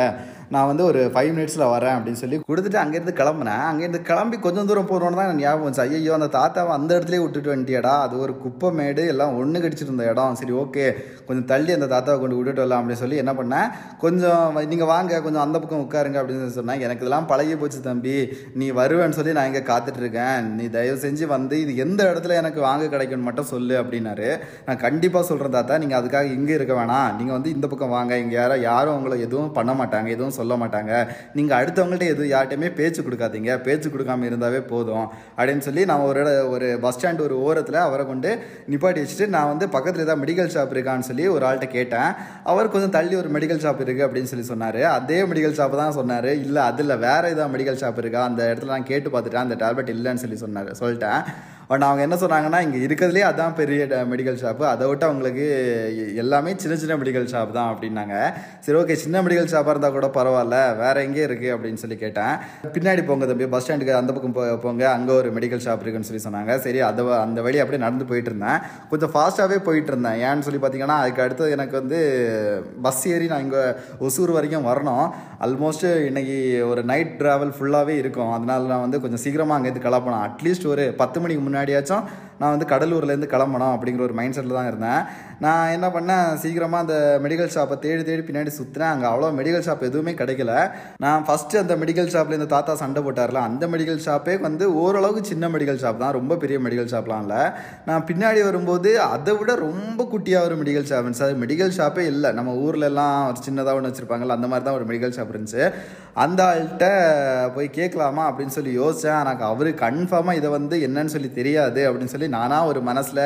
நான் 0.52 0.69
வந்து 0.70 0.85
ஒரு 0.91 1.00
ஃபைவ் 1.14 1.31
மினிட்ஸில் 1.37 1.67
வரேன் 1.75 1.94
அப்படின்னு 1.96 2.20
சொல்லி 2.23 2.37
கொடுத்துட்டு 2.49 2.79
அங்கேருந்து 2.82 3.14
கிளம்புனேன். 3.20 3.64
அங்கேருந்து 3.70 4.02
கிளம்பி 4.11 4.37
கொஞ்சம் 4.46 4.69
தூரம் 4.70 4.88
போகிறோன்னு 4.91 5.19
தான் 5.19 5.29
எனக்கு 5.29 5.44
ஞாபகம் 5.44 5.67
வந்துச்சு. 5.67 5.99
ஐயோ 6.00 6.12
அந்த 6.19 6.29
தாத்தாவை 6.38 6.73
அந்த 6.79 6.91
இடத்துலேயே 6.96 7.23
விட்டுட்டு 7.25 7.52
வந்துட்டியடா. 7.55 7.94
அது 8.06 8.14
ஒரு 8.25 8.35
குப்பை 8.44 8.70
மேடு 8.79 9.05
எல்லாம் 9.14 9.37
ஒன்று 9.41 9.62
கடிச்சிருந்த 9.64 10.08
இடம். 10.12 10.37
சரி 10.41 10.55
ஓகே 10.62 10.87
கொஞ்சம் 11.29 11.49
தள்ளி 11.52 11.73
அந்த 11.79 11.88
தாத்தாவை 11.94 12.19
கொண்டு 12.23 12.38
விட்டுட்டு 12.38 12.62
வரலாம் 12.64 12.81
அப்படின்னு 12.81 13.02
சொல்லி 13.05 13.20
என்ன 13.23 13.35
பண்ணேன்? 13.41 13.69
கொஞ்சம் 14.05 14.58
நீங்கள் 14.73 14.91
வாங்க 14.94 15.20
கொஞ்சம் 15.26 15.44
அந்த 15.46 15.56
பக்கம் 15.62 15.85
உட்காருங்க 15.87 16.19
அப்படின்னு 16.23 16.56
சொன்னேன். 16.58 16.82
எனக்கு 16.87 17.05
இதெல்லாம் 17.05 17.29
பழகி 17.32 17.56
போச்சு 17.62 17.81
தம்பி. 17.88 18.17
நீ 18.61 18.67
வருவேன்னு 18.81 19.19
சொல்லி 19.19 19.37
நான் 19.38 19.49
இங்கே 19.50 19.64
காத்துட்ருக்கேன் 19.73 20.50
நீ 20.58 20.67
தயவு 20.76 20.99
செஞ்சு 21.06 21.25
வந்து 21.35 21.56
இது 21.64 21.75
எந்த 21.85 22.00
இடத்துல 22.11 22.37
எனக்கு 22.43 22.61
வாங்க 22.69 22.85
கிடைக்கும்னு 22.94 23.29
மட்டும் 23.29 23.50
சொல்லு 23.55 23.75
அப்படின்னாரு. 23.82 24.29
நான் 24.67 24.82
கண்டிப்பாக 24.87 25.25
சொல்கிறேன் 25.31 25.56
தாத்தா. 25.56 25.79
நீங்கள் 25.85 26.00
அதுக்காக 26.00 26.32
இங்கே 26.38 26.55
இருக்க 26.58 26.75
வேணாம். 26.81 27.08
நீங்கள் 27.19 27.37
வந்து 27.37 27.50
இந்த 27.56 27.67
பக்கம் 27.73 27.94
வாங்க. 27.97 28.12
இங்கே 28.25 28.38
யாரோ 28.40 28.56
யாரும் 28.69 28.97
உங்களை 28.99 29.19
எதுவும் 29.26 29.52
பண்ண 29.58 29.73
மாட்டாங்க. 29.81 30.08
எதுவும் 30.17 30.34
சொல்ல 30.35 30.55
மாட்டாங்க. 30.57 30.93
நீங்கள் 31.35 31.59
அடுத்தவங்கள்ட்ட 31.65 32.13
எதுவும் 32.13 32.33
யார்கிட்டையுமே 32.35 32.71
பேச்சு 32.75 33.03
கொடுக்காதீங்க. 33.03 33.57
பேச்சு 33.63 33.89
கொடுக்காம 33.91 34.27
இருந்தாவே 34.31 34.61
போதும். 34.73 35.09
அப்படின்னு 35.37 35.65
சொல்லி 35.69 35.85
நான் 35.85 36.07
ஒரு 36.11 36.23
ஒரு 36.51 36.79
பஸ் 36.81 36.99
ஸ்டாண்ட் 36.99 37.23
ஒரு 37.27 37.37
ஓரத்தில் 37.43 37.81
அவரை 37.87 38.07
கொண்டு 38.07 38.31
நிப்பாட்டி 38.71 39.01
வச்சுட்டு 39.03 39.27
நான் 39.27 39.51
வந்து 39.53 39.69
பக்கத்தில் 39.69 40.05
ஏதாவது 40.05 40.23
மெடிக்கல் 40.25 40.53
ஷாப் 40.57 40.73
இருக்கான்னு 40.77 41.09
சொல்லி 41.11 41.27
ஒரு 41.37 41.47
ஆள்கிட்ட 41.47 41.69
கேட்டேன். 41.77 42.11
அவர் 42.45 42.73
கொஞ்சம் 42.75 42.95
தள்ளி 42.97 43.15
ஒரு 43.15 43.31
மெடிக்கல் 43.31 43.63
ஷாப் 43.67 43.81
இருக்குது 43.85 44.07
அப்படின்னு 44.07 44.31
சொல்லி 44.33 44.45
சொன்னார். 44.45 44.83
அதே 44.99 45.23
மெடிக்கல் 45.23 45.57
ஷாப் 45.59 45.77
தான் 45.77 45.93
சொன்னார். 45.93 46.31
இல்லை 46.47 46.63
அதில் 46.63 46.97
வேறு 47.07 47.29
ஏதாவது 47.29 47.51
மெடிக்கல் 47.57 47.81
ஷாப் 47.83 47.99
இருக்கா? 47.99 48.25
அந்த 48.25 48.55
இடத்துல 48.55 48.73
நான் 48.75 48.91
கேட்டு 48.93 49.11
பார்த்துட்டேன். 49.11 49.43
அந்த 49.47 49.57
டேப்லெட் 49.67 49.93
இல்லைன்னு 49.97 50.23
சொல்லி 50.25 50.37
சொன்னார் 50.37 50.71
சொல்லிட்டேன். 50.81 51.25
பட் 51.69 51.82
அவங்க 51.82 52.02
என்ன 52.02 52.14
சொன்னாங்கன்னா 52.14 52.61
இங்கே 52.61 52.94
இருக்கிறதுலே 52.94 53.25
அதான் 53.28 53.55
பெரிய 53.55 53.84
மெடிக்கல் 53.84 54.37
ஷாப்பு 54.37 54.62
அதை 54.62 54.88
விட்டு 54.88 55.05
அவங்களுக்கு 55.05 55.43
எ- 55.99 56.16
எல்லாமே 56.16 56.55
சின்ன 56.56 56.76
சின்ன 56.76 56.96
மெடிக்கல் 56.96 57.25
ஷாப் 57.25 57.50
தான் 57.50 57.76
அப்படின்னாங்க. 57.76 58.32
சரி 58.61 58.78
ஓகே 58.78 58.93
சின்ன 58.93 59.22
மெடிக்கல் 59.22 59.52
ஷாப்பாக 59.52 59.69
இருந்தால் 59.69 59.93
கூட 59.93 60.06
பரவாயில்ல. 60.06 60.76
வேற 60.76 61.02
எங்கே 61.02 61.26
இருக்குது 61.26 61.56
அப்படின்னு 61.56 61.75
சொல்லி 61.75 61.96
கேட்டேன். 61.96 62.25
பின்னாடி 62.72 63.06
போங்க 63.06 63.26
தம்பி 63.26 63.46
பஸ் 63.46 63.72
ஸ்டாண்டுக்கு 63.72 63.90
அந்த 63.90 64.12
பக்கம் 64.12 64.34
போ- 64.34 64.61
போங்க. 64.61 64.90
அங்கே 64.90 65.12
ஒரு 65.12 65.32
மெடிக்கல் 65.32 65.61
ஷாப் 65.64 65.87
இருக்குன்னு 65.87 66.05
சொல்லி 66.05 66.22
சொன்னாங்க. 66.22 66.56
சரி 66.56 66.81
அதை 66.81 67.05
வ- 67.05 67.20
அந்த 67.20 67.43
வழி 67.43 67.58
அப்படியே 67.58 67.82
நடந்து 67.82 68.05
போயிட்டு 68.05 68.32
இருந்தேன். 68.34 68.58
கொஞ்சம் 68.90 69.11
ஃபாஸ்ட்டாகவே 69.14 69.62
போயிட்டு 69.62 69.96
இருந்தேன். 69.96 70.28
ஏன்னு 70.28 70.38
சொல்லி 70.38 70.58
பார்த்தீங்கன்னா 70.58 70.87
அதுக்கு 70.87 71.22
அடுத்தது 71.22 71.50
எனக்கு 71.50 71.78
வந்து 71.78 71.99
பஸ் 72.82 73.08
ஏறி 73.08 73.26
நான் 73.26 73.43
இங்கே 73.43 73.72
ஒசூர் 74.00 74.32
வரைக்கும் 74.32 74.66
வரணும். 74.66 75.11
ஆல்மோஸ்ட் 75.40 76.05
இன்னைக்கு 76.05 76.69
ஒரு 76.69 76.82
நைட் 76.82 77.14
ட்ராவல் 77.19 77.52
ஃபுல்லாகவே 77.61 77.88
இருக்கும். 77.88 78.32
அதனால 78.32 78.66
நான் 78.66 78.81
வந்து 78.81 79.00
கொஞ்சம் 79.00 79.19
சீக்கிரமாக 79.19 79.69
அங்கேருந்து 79.69 79.72
கிளப்பணும் 79.72 80.31
அட்லீஸ்ட் 80.31 80.66
ஒரு 80.66 80.94
பத்து 80.96 81.20
மணிக்கு 81.20 81.52
முன்னாடியாச்சும் 81.55 82.06
நான் 82.41 82.53
வந்து 82.55 82.67
கடலூர்லேருந்து 82.73 83.29
கிளம்பணும் 83.35 83.73
அப்படிங்கிற 83.75 84.03
ஒரு 84.09 84.15
மைண்ட் 84.19 84.37
செட்டில் 84.37 84.57
தான் 84.59 84.69
இருந்தேன். 84.71 85.03
நான் 85.45 85.73
என்ன 85.77 85.87
பண்ணேன்? 85.97 86.27
சீக்கிரமாக 86.43 86.85
அந்த 86.85 86.97
மெடிக்கல் 87.25 87.53
ஷாப்பை 87.55 87.77
தேடி 87.85 88.03
தேடி 88.09 88.23
பின்னாடி 88.29 88.51
சுற்றினேன் 88.59 88.93
அங்கே 88.95 89.07
அவ்வளோ 89.11 89.31
மெடிக்கல் 89.39 89.65
ஷாப் 89.67 89.85
எதுவுமே 89.89 90.13
கிடைக்கல. 90.21 90.53
நான் 91.05 91.25
ஃபஸ்ட்டு 91.29 91.61
அந்த 91.63 91.77
மெடிக்கல் 91.83 92.11
ஷாப்பில் 92.15 92.39
இந்த 92.39 92.49
தாத்தா 92.55 92.75
சண்டை 92.83 93.03
போட்டார்ல 93.07 93.43
அந்த 93.49 93.67
மெடிக்கல் 93.75 94.03
ஷாப்பே 94.07 94.35
வந்து 94.47 94.67
ஓரளவுக்கு 94.83 95.31
சின்ன 95.33 95.49
மெடிக்கல் 95.55 95.81
ஷாப் 95.85 96.03
தான். 96.05 96.15
ரொம்ப 96.19 96.39
பெரிய 96.45 96.59
மெடிக்கல் 96.67 96.91
ஷாப்லாம் 96.95 97.25
இல்லை. 97.27 97.43
நான் 97.91 98.07
பின்னாடி 98.11 98.43
வரும்போது 98.49 98.93
அதை 99.15 99.35
விட 99.41 99.55
ரொம்ப 99.67 100.09
குட்டியாக 100.15 100.49
ஒரு 100.51 100.57
மெடிக்கல் 100.63 100.89
ஷாப் 100.91 101.05
இருந்துச்சு. 101.05 101.27
அது 101.29 101.43
மெடிக்கல் 101.45 101.77
ஷாப்பே 101.79 102.07
இல்லை. 102.15 102.33
நம்ம 102.41 102.55
ஊரில் 102.67 102.89
எல்லாம் 102.91 103.19
ஒரு 103.31 103.41
சின்னதாக 103.49 103.79
ஒன்று 103.81 103.91
வச்சுருப்பாங்கல்ல 103.91 104.39
அந்த 104.39 104.51
மாதிரி 104.53 104.67
தான் 104.69 104.79
ஒரு 104.81 104.89
மெடிக்கல் 104.91 105.17
ஷாப் 105.19 105.33
இருந்துச்சு. 105.35 105.65
அந்த 106.25 106.41
ஆள்கிட்ட 106.51 106.87
போய் 107.55 107.69
கேட்கலாமா 107.79 108.25
அப்படின்னு 108.31 108.57
சொல்லி 108.57 108.73
யோசித்தேன் 108.81 109.21
எனக்கு 109.23 109.45
அவரு 109.53 109.71
கன்ஃபார்மாக 109.85 110.39
இதை 110.41 110.51
வந்து 110.59 110.77
என்னன்னு 110.87 111.15
சொல்லி 111.15 111.31
தெரியாது 111.39 111.81
அப்படின்னு 111.89 112.13
சொல்லி 112.13 112.24
நானாக 112.29 112.67
ஒரு 112.67 112.81
மனசில் 112.81 113.23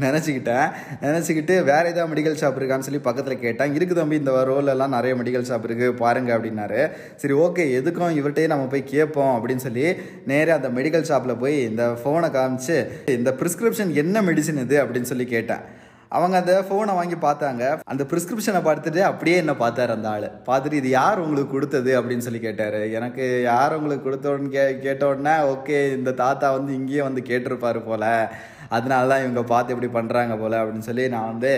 நினச்சிக்கிட்டேன். 0.00 0.66
நினச்சிக்கிட்டு 1.02 1.54
வேறு 1.70 1.90
ஏதாவது 1.92 2.10
மெடிக்கல் 2.12 2.38
ஷாப் 2.40 2.58
இருக்கான்னு 2.60 2.86
சொல்லி 2.88 3.00
பக்கத்தில் 3.08 3.42
கேட்டேன். 3.44 3.74
இருக்கு 3.74 3.94
தம்பி 3.94 4.20
இந்த 4.22 4.44
ரோலெல்லாம் 4.50 4.94
நிறைய 4.96 5.14
மெடிக்கல் 5.22 5.48
ஷாப் 5.50 5.68
இருக்குது 5.68 5.96
பாருங்க 6.02 6.38
அப்படின்னாரு. 6.38 6.80
சரி 7.16 7.34
ஓகே 7.46 7.66
எதுக்கும் 7.80 8.18
இவர்கிட்டயே 8.20 8.46
நம்ம 8.46 8.66
போய் 8.74 8.90
கேட்போம் 8.94 9.34
அப்படின்னு 9.36 9.64
சொல்லி 9.66 9.86
நேராக 10.32 10.58
அந்த 10.60 10.80
மெடிக்கல் 10.80 11.08
ஷாப்பில் 11.12 11.40
போய் 11.44 11.62
இந்த 11.62 11.84
ஃபோனை 12.02 12.30
காமிச்சு 12.38 12.78
இந்த 13.16 13.32
ப்ரிஸ்கிரிப்ஷன் 13.40 13.92
என்ன 14.04 14.22
மெடிசின் 14.22 14.62
இது 14.66 14.78
அப்படின்னு 14.84 15.10
சொல்லி 15.12 15.24
கேட்டேன். 15.24 15.75
அவங்க 16.08 16.36
அந்த 16.36 16.64
ஃபோனை 16.68 16.94
வாங்கி 16.94 17.14
பார்த்தாங்க. 17.14 17.80
அந்த 17.84 18.04
ப்ரிஸ்கிரிப்ஷனை 18.10 18.60
பார்த்துட்டு 18.68 19.00
அப்படியே 19.00 19.36
என்ன 19.36 19.52
பார்த்தாரு 19.52 19.88
அந்த 19.88 20.08
ஆள். 20.08 20.28
பார்த்துட்டு 20.46 20.72
இது 20.72 20.88
யார் 20.88 21.18
உங்களுக்கு 21.18 21.52
கொடுத்தது? 21.52 22.02
அப்படின்னு 22.02 22.26
சொல்லி 22.26 22.40
கேட்டார். 22.40 22.80
எனக்கு 22.88 23.42
யார் 23.42 23.76
உங்களுக்கு 23.76 24.06
கொடுத்தோன்னு 24.10 24.48
கே 24.48 24.78
கேட்ட 24.78 25.08
உடனே 25.08 25.36
ஓகே 25.54 25.96
இந்த 25.96 26.12
தாத்தா 26.12 26.52
வந்து 26.52 26.74
இங்கேயே 26.74 27.02
வந்து 27.02 27.22
கேட்டிருப்பாரு 27.22 27.82
போல. 27.84 28.32
அதனால 28.68 29.08
தான் 29.08 29.22
இவங்க 29.22 29.42
பார்த்து 29.44 29.74
இப்படி 29.74 29.90
பண்ணுறாங்க 29.92 30.38
போல் 30.38 30.52
அப்படின்னு 30.52 30.78
சொல்லி 30.80 31.08
நான் 31.08 31.26
வந்து 31.26 31.52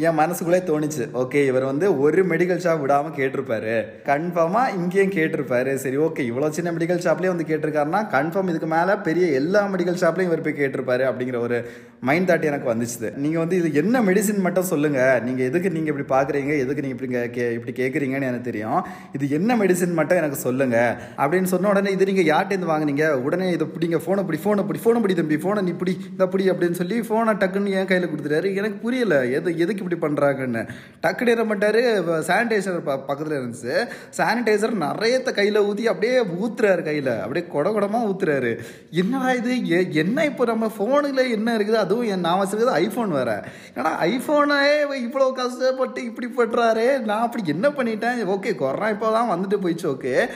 என் 0.00 0.18
மனசுக்குள்ளே 0.18 0.60
தோணுச்சு. 0.62 1.04
ஓகே 1.14 1.44
இவர் 1.44 1.64
வந்து 1.64 1.98
ஒரு 1.98 2.22
மெடிக்கல் 2.24 2.62
ஷாப் 2.64 2.80
விடாமல் 2.80 3.14
கேட்டிருப்பாரு. 3.14 3.74
கன்ஃபார்மாக 4.08 4.74
இங்கேயும் 4.74 5.12
கேட்டிருப்பாரு. 5.12 5.74
சரி 5.76 5.96
ஓகே 5.98 6.22
இவ்வளோ 6.24 6.48
சின்ன 6.50 6.72
மெடிக்கல் 6.72 7.04
ஷாப்லேயே 7.04 7.32
வந்து 7.32 7.46
கேட்டிருக்காருன்னா 7.46 8.00
கன்ஃபார்ம் 8.10 8.48
இதுக்கு 8.48 8.68
மேலே 8.68 8.94
பெரிய 9.02 9.26
எல்லா 9.34 9.62
மெடிக்கல் 9.72 10.00
ஷாப்லேயும் 10.02 10.30
இவர் 10.30 10.42
போய் 10.42 10.60
கேட்டிருப்பாரு 10.60 11.04
அப்படிங்கிற 11.08 11.38
ஒரு 11.40 11.58
மைண்ட் 12.00 12.30
தாட் 12.30 12.42
எனக்கு 12.42 12.68
வந்துச்சு 12.70 12.92
நீங்கள் 13.16 13.38
வந்து 13.38 13.56
இது 13.56 13.72
என்ன 13.74 14.02
மெடிசின் 14.02 14.40
மட்டும் 14.40 14.68
சொல்லுங்கள் 14.70 15.20
நீங்கள் 15.20 15.46
எதுக்கு 15.46 15.70
நீங்கள் 15.70 15.92
இப்படி 15.92 16.08
பார்க்குறீங்க 16.10 16.52
எதுக்கு 16.58 16.82
நீங்கள் 16.82 16.96
இப்படி 16.96 17.12
கே- 17.14 17.30
கே 17.30 17.46
இப்படி 17.54 17.72
கேட்குறீங்கன்னு 17.72 18.30
எனக்கு 18.30 18.48
தெரியும். 18.50 18.80
இது 19.12 19.30
என்ன 19.30 19.56
மெடிசின் 19.56 19.94
மட்டும் 19.94 20.16
எனக்கு 20.16 20.38
சொல்லுங்கள் 20.38 20.92
அப்படின்னு 21.18 21.44
சொன்ன 21.44 21.68
உடனே 21.68 21.90
இது 21.90 22.04
நீங்கள் 22.04 22.30
யார்ட்டேருந்து 22.32 22.72
வாங்குனீங்க? 22.72 22.92
உடனே 23.26 23.48
இதை 23.52 23.66
பிடிங்க 23.74 24.00
ஃபோனை 24.04 24.24
பிடி 24.24 24.40
ஃபோனை 24.44 24.64
பிடி 24.66 24.82
ஃபோனை 24.84 25.00
பிடி 25.00 25.14
தம்பி 25.14 25.36
ஃபோனை 25.36 25.62
நீ 25.62 25.74
பிடி 25.74 25.94
இந்த 26.10 26.23
அப்படி 26.24 26.50
அப்படின்னு 26.50 26.70
சொல்லி 26.70 27.00
ஃபோனை 27.00 27.34
டக்குன்னு 27.34 27.70
என் 27.70 27.86
கையில் 27.86 28.08
கொடுத்துட்டாரு. 28.08 28.56
எனக்கு 28.56 28.76
புரியல 28.76 29.26
எது 29.26 29.58
எதுக்கு 29.58 29.84
இப்படி 29.84 30.14
பண்ணுறாங்கன்னு 30.14 30.68
டக்குனு 31.02 31.26
என்ன 31.26 31.54
பண்ணிட்டாரு 31.54 32.02
சானிடைசர் 32.20 32.78
பக்கத்தில் 32.84 33.38
இருந்துச்சு. 33.38 33.88
சானிடைசர் 34.16 34.72
நிறையத்த 34.80 35.32
கையில் 35.32 35.58
ஊற்றி 35.58 35.88
அப்படியே 35.88 36.20
ஊத்துறாரு 36.20 36.82
கையில். 36.82 37.20
அப்படியே 37.20 37.46
கொட 37.46 37.70
குடமாக 37.70 38.14
ஊத்துறாரு. 38.14 38.58
என்னடா 38.90 39.32
இது? 39.32 39.66
எ- 39.66 39.88
என்ன 39.90 40.24
இப்போ 40.24 40.44
நம்ம 40.44 40.72
ஃபோனில் 40.78 41.30
என்ன 41.30 41.56
இருக்குது? 41.56 41.72
அதுவும் 41.72 42.06
என் 42.06 42.20
நான் 42.20 42.46
வச்சுருக்கிறது 42.46 42.70
ஐஃபோன் 42.70 43.08
வேறு. 43.08 43.32
ஏன்னா 43.74 43.88
ஐஃபோனே 44.02 44.62
இவ்வளோ 45.08 45.32
கஷ்டப்பட்டு 45.32 46.04
இப்படி 46.04 46.28
பட்டுறாரு 46.36 47.00
நான் 47.00 47.20
அப்படி 47.20 47.42
என்ன 47.46 47.68
பண்ணிட்டேன்? 47.68 48.38
ஓகே 48.38 48.54
கொரோனா 48.54 48.88
இப்போ 48.88 49.10
தான் 49.10 49.30
வந்துட்டு 49.30 49.64
போயிடுச்சு 49.64 49.96
ஓகே. 49.96 50.28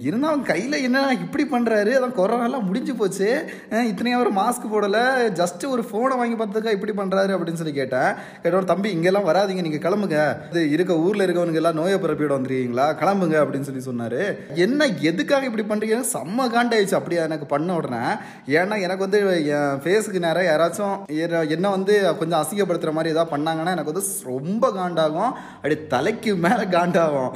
இருந்தாலும் 0.00 0.42
கையில் 0.42 0.72
என்ன 0.72 1.16
இப்படி 1.20 1.46
பண்ணுறாரு 1.50 1.98
அதான் 1.98 2.16
கொரோனாலாம் 2.16 2.62
முடிஞ்சு 2.62 2.94
போச்சு. 2.94 3.44
இத்தனையாக 3.70 4.16
ஒரு 4.16 4.22
அவர் 4.24 4.32
மாஸ்க் 4.34 4.72
போடலை. 4.72 5.32
ஜஸ்ட் 5.34 5.68
ஒரு 5.68 5.82
ஃபோனை 5.82 6.16
வாங்கி 6.16 6.44
பார்த்ததுக்கா 6.44 6.70
இப்படி 6.70 6.92
பண்ணுறாரு 6.92 7.36
அப்படின்னு 7.36 7.52
சொல்லி 7.52 7.72
கேட்டேன். 7.72 8.14
கேட்டோட 8.42 8.64
தம்பி 8.64 8.90
இங்கெல்லாம் 8.90 9.28
வராதீங்க 9.28 9.60
நீங்கள் 9.62 9.92
கிளம்புங்க. 9.92 10.36
இது 10.50 10.70
இருக்க 10.70 10.94
ஊரில் 10.94 11.28
இருக்கவனுங்க 11.28 11.54
எல்லாம் 11.54 11.74
நோயை 11.74 11.98
பரப்பிட 11.98 12.36
வந்துருக்கீங்களா? 12.36 12.86
கிளம்புங்க 13.02 13.36
அப்படின்னு 13.36 13.60
சொல்லி 13.60 13.80
சொன்னார். 13.80 14.54
என்ன 14.54 14.86
எதுக்காக 14.86 15.46
இப்படி 15.46 15.64
பண்ணுறீங்க 15.64 16.04
செம்ம 16.12 16.38
காண்டாயிடுச்சு. 16.38 16.94
அப்படியே 16.94 17.20
எனக்கு 17.20 17.46
பண்ண 17.46 17.74
உடனே. 17.74 18.06
ஏன்னா 18.46 18.80
எனக்கு 18.82 18.98
வந்து 18.98 19.46
என் 19.46 19.80
ஃபேஸுக்கு 19.80 20.18
நேரம் 20.18 20.44
யாராச்சும் 20.44 21.12
ஏற- 21.12 21.42
என்ன 21.42 21.70
வந்து 21.70 22.16
கொஞ்சம் 22.16 22.46
அசிங்கப்படுத்துகிற 22.46 22.92
மாதிரி 22.92 23.14
ஏதாவது 23.14 23.36
பண்ணாங்கன்னா 23.36 23.70
எனக்கு 23.70 23.92
வந்து 23.92 24.02
ரொம்ப 24.24 24.70
காண்டாகும். 24.70 25.32
அப்படி 25.54 25.86
தலைக்கு 25.86 26.36
மேலே 26.36 26.64
காண்டாகும். 26.64 27.30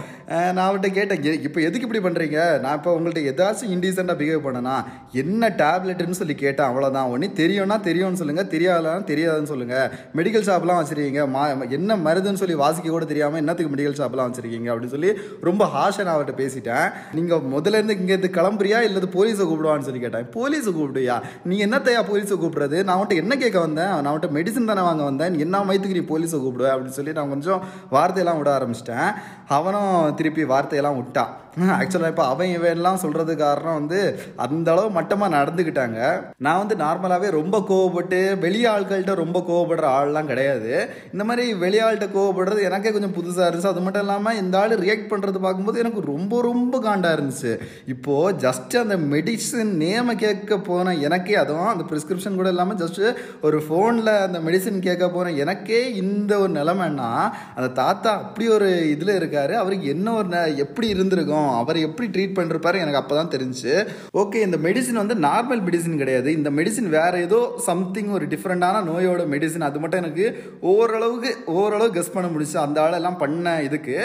நான் 0.52 0.58
அவர்கிட்ட 0.58 0.92
கேட்டேன் 0.92 1.22
"எ- 1.22 1.40
இப்போ 1.42 1.60
எதுக்கு 1.60 1.86
இப்படி 1.86 2.14
பண்ணுறீங்க 2.14 2.60
நான் 2.60 2.74
இப்போ 2.74 2.98
உங்கள்கிட்ட 2.98 3.30
ஏதாச்சும் 3.30 3.70
இன்டீசெண்டாக 3.70 4.18
பிஹேவ் 4.18 4.40
பண்ணனா 4.44 4.84
என்ன 5.12 5.48
டேப்லெட்னு 5.48 6.10
சொல்லி 6.10 6.34
கேட்டேன் 6.34 6.66
அவ்வளோதான் 6.66 7.08
ஒன்று 7.08 7.26
தெரியும்னா 7.34 7.80
தெரியும்னு 7.88 8.20
சொல்லுங்க. 8.20 8.42
தெரியாதான் 8.54 9.02
தெரியாதுன்னு 9.10 9.50
சொல்லுங்க. 9.52 9.76
மெடிக்கல் 10.16 10.46
ஷாப்லாம் 10.48 10.80
வச்சிருக்கீங்க. 10.80 11.22
மா 11.34 11.42
என்ன 11.76 11.96
மருதுன்னு 12.06 12.42
சொல்லி 12.42 12.54
வாசிக்க 12.54 12.90
கூட 12.90 13.04
தெரியாம 13.04 13.36
என்னத்துக்கு 13.36 13.74
மெடிக்கல் 13.74 13.98
ஷாப்லாம் 14.00 14.28
வச்சிருக்கீங்க 14.28 14.70
அப்படின்னு 14.72 14.94
சொல்லி 14.96 15.12
ரொம்ப 15.40 15.64
ஹாஷா 15.74 16.02
நான் 16.04 16.16
அவர்கிட்ட 16.16 16.36
பேசிட்டேன். 16.42 16.86
நீங்க 17.12 17.36
முதல்ல 17.54 17.76
இருந்து 17.78 17.98
இங்க 18.00 18.12
இருந்து 18.12 18.30
கிளம்புறியா? 18.40 18.80
இல்லது 18.88 19.08
போலீஸை 19.16 19.44
கூப்பிடுவான்னு 19.46 19.88
சொல்லி 19.88 20.02
கேட்டேன். 20.04 20.28
போலீஸை 20.38 20.72
கூப்பிடுயா 20.78 21.16
நீ 21.44 21.56
என்னத்தையா 21.66 22.02
போலீஸை 22.10 22.36
கூப்பிடுறது? 22.42 22.78
நான் 22.84 22.98
அவன்கிட்ட 22.98 23.20
என்ன 23.22 23.36
கேட்க 23.36 23.58
வந்தேன்? 23.66 23.92
நான் 24.00 24.06
அவன்கிட்ட 24.06 24.30
மெடிசன் 24.38 24.70
தானே 24.70 24.80
வாங்க 24.80 25.02
வந்தேன். 25.02 25.32
நீ 25.32 25.38
என்ன 25.38 25.64
மயத்துக்கு 25.64 25.96
நீ 25.98 26.04
போலீஸை 26.12 26.38
கூப்பிடுவ? 26.44 26.68
அப்படின்னு 26.74 26.96
சொல்லி 27.00 27.12
நான் 27.12 27.32
கொஞ்சம் 27.34 27.60
வார்த்தையெல்லாம் 27.90 28.40
விட 28.42 28.50
ஆரம்பிச்சிட்டேன். 28.58 29.10
அவனும் 29.48 30.14
திருப்பி 30.14 30.44
வார்த்தையெல்லாம் 30.44 30.96
விட்டான் 30.96 31.34
ஆக்சுவலாக 31.78 32.12
இப்போ 32.12 32.24
அவன் 32.32 32.50
இவன்லாம் 32.56 33.00
சொல்கிறது 33.02 33.32
காரணம் 33.36 33.78
வந்து 33.78 34.00
அந்த 34.44 34.68
அளவு 34.72 34.88
மட்டமாக 34.90 35.36
நடந்துக்கிட்டாங்க. 35.36 35.98
நான் 36.38 36.58
வந்து 36.58 36.74
நார்மலாகவே 36.84 37.30
ரொம்ப 37.30 37.56
கோ 37.68 37.77
கோவப்பட்டு 37.78 38.38
வெளி 38.38 38.64
ஆட்கள்கிட்ட 38.64 39.14
ரொம்ப 39.14 39.44
கோவப்படுற 39.48 39.80
ஆள்லாம் 39.80 40.24
கிடையாது. 40.24 40.88
இந்த 41.12 41.24
மாதிரி 41.24 41.54
வெளியாள்கிட்ட 41.54 42.08
கோவப்படுறது 42.14 42.62
எனக்கே 42.62 42.90
கொஞ்சம் 42.90 43.12
புதுசாக 43.12 43.40
இருந்துச்சு. 43.40 43.66
அது 43.66 43.80
மட்டும் 43.80 44.02
இல்லாமல் 44.02 44.42
இந்த 44.42 44.58
ஆள் 44.58 44.78
ரியாக்ட் 44.78 45.12
பண்ணுறது 45.12 45.38
பார்க்கும்போது 45.38 45.78
எனக்கு 45.78 46.00
ரொம்ப 46.00 46.42
ரொம்ப 46.42 46.80
காண்டாக 46.80 47.16
இருந்துச்சு. 47.16 47.58
இப்போது 47.86 48.48
ஜஸ்ட் 48.48 48.76
அந்த 48.76 48.96
மெடிசன் 48.96 49.62
நேமை 49.62 50.16
கேட்க 50.16 50.58
போன 50.58 50.94
எனக்கே 50.94 51.34
அதுவும் 51.34 51.66
அந்த 51.66 51.84
ப்ரிஸ்கிரிப்ஷன் 51.90 52.34
கூட 52.34 52.48
இல்லாமல் 52.48 52.76
ஜஸ்ட் 52.76 53.14
ஒரு 53.42 53.58
ஃபோனில் 53.58 54.18
அந்த 54.18 54.38
மெடிசன் 54.38 54.78
கேட்க 54.78 55.10
போன 55.10 55.30
எனக்கே 55.30 55.94
இந்த 55.94 56.38
ஒரு 56.38 56.52
நிலைமைன்னா 56.52 57.30
அந்த 57.54 57.68
தாத்தா 57.74 58.12
அப்படி 58.12 58.48
ஒரு 58.48 58.90
இதில் 58.90 59.14
இருக்கார். 59.14 59.54
அவருக்கு 59.54 59.86
என்ன 59.86 60.12
ஒரு 60.12 60.28
ந- 60.28 60.56
எப்படி 60.56 60.88
இருந்திருக்கும்? 60.88 61.50
அவர் 61.50 61.76
எப்படி 61.76 62.08
ட்ரீட் 62.08 62.36
பண்ணிருப்பாரு? 62.36 62.78
எனக்கு 62.78 62.96
அப்போ 62.96 63.16
தான் 63.16 63.28
தெரிஞ்சுச்சு 63.28 63.86
ஓகே 64.16 64.34
இந்த 64.34 64.56
மெடிசின் 64.56 64.92
வந்து 64.92 65.14
நார்மல் 65.14 65.62
மெடிசின் 65.62 65.96
கிடையாது. 65.96 66.32
இந்த 66.32 66.50
மெடிசின் 66.50 66.88
வேறு 66.88 67.20
ஏதோ 67.20 67.62
சம்திங் 67.68 68.10
ஒரு 68.16 68.26
டிஃப்ரெண்டான 68.32 68.82
நோயோட 68.90 69.22
மெடிசின் 69.34 69.68
அது 69.68 69.80
மட்டும் 69.82 70.02
எனக்கு 70.02 70.26
ஓரளவுக்கு 70.72 71.30
ஓரளவு 71.60 71.94
கெஸ் 71.96 72.14
பண்ண 72.16 72.28
முடிச்சு 72.34 72.58
அந்த 72.66 72.78
ஆளெல்லாம் 72.86 73.20
பண்ண 73.22 73.56
இதுக்கு. 73.68 73.96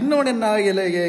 இன்னொன்று 0.00 0.32
என்ன 0.34 0.52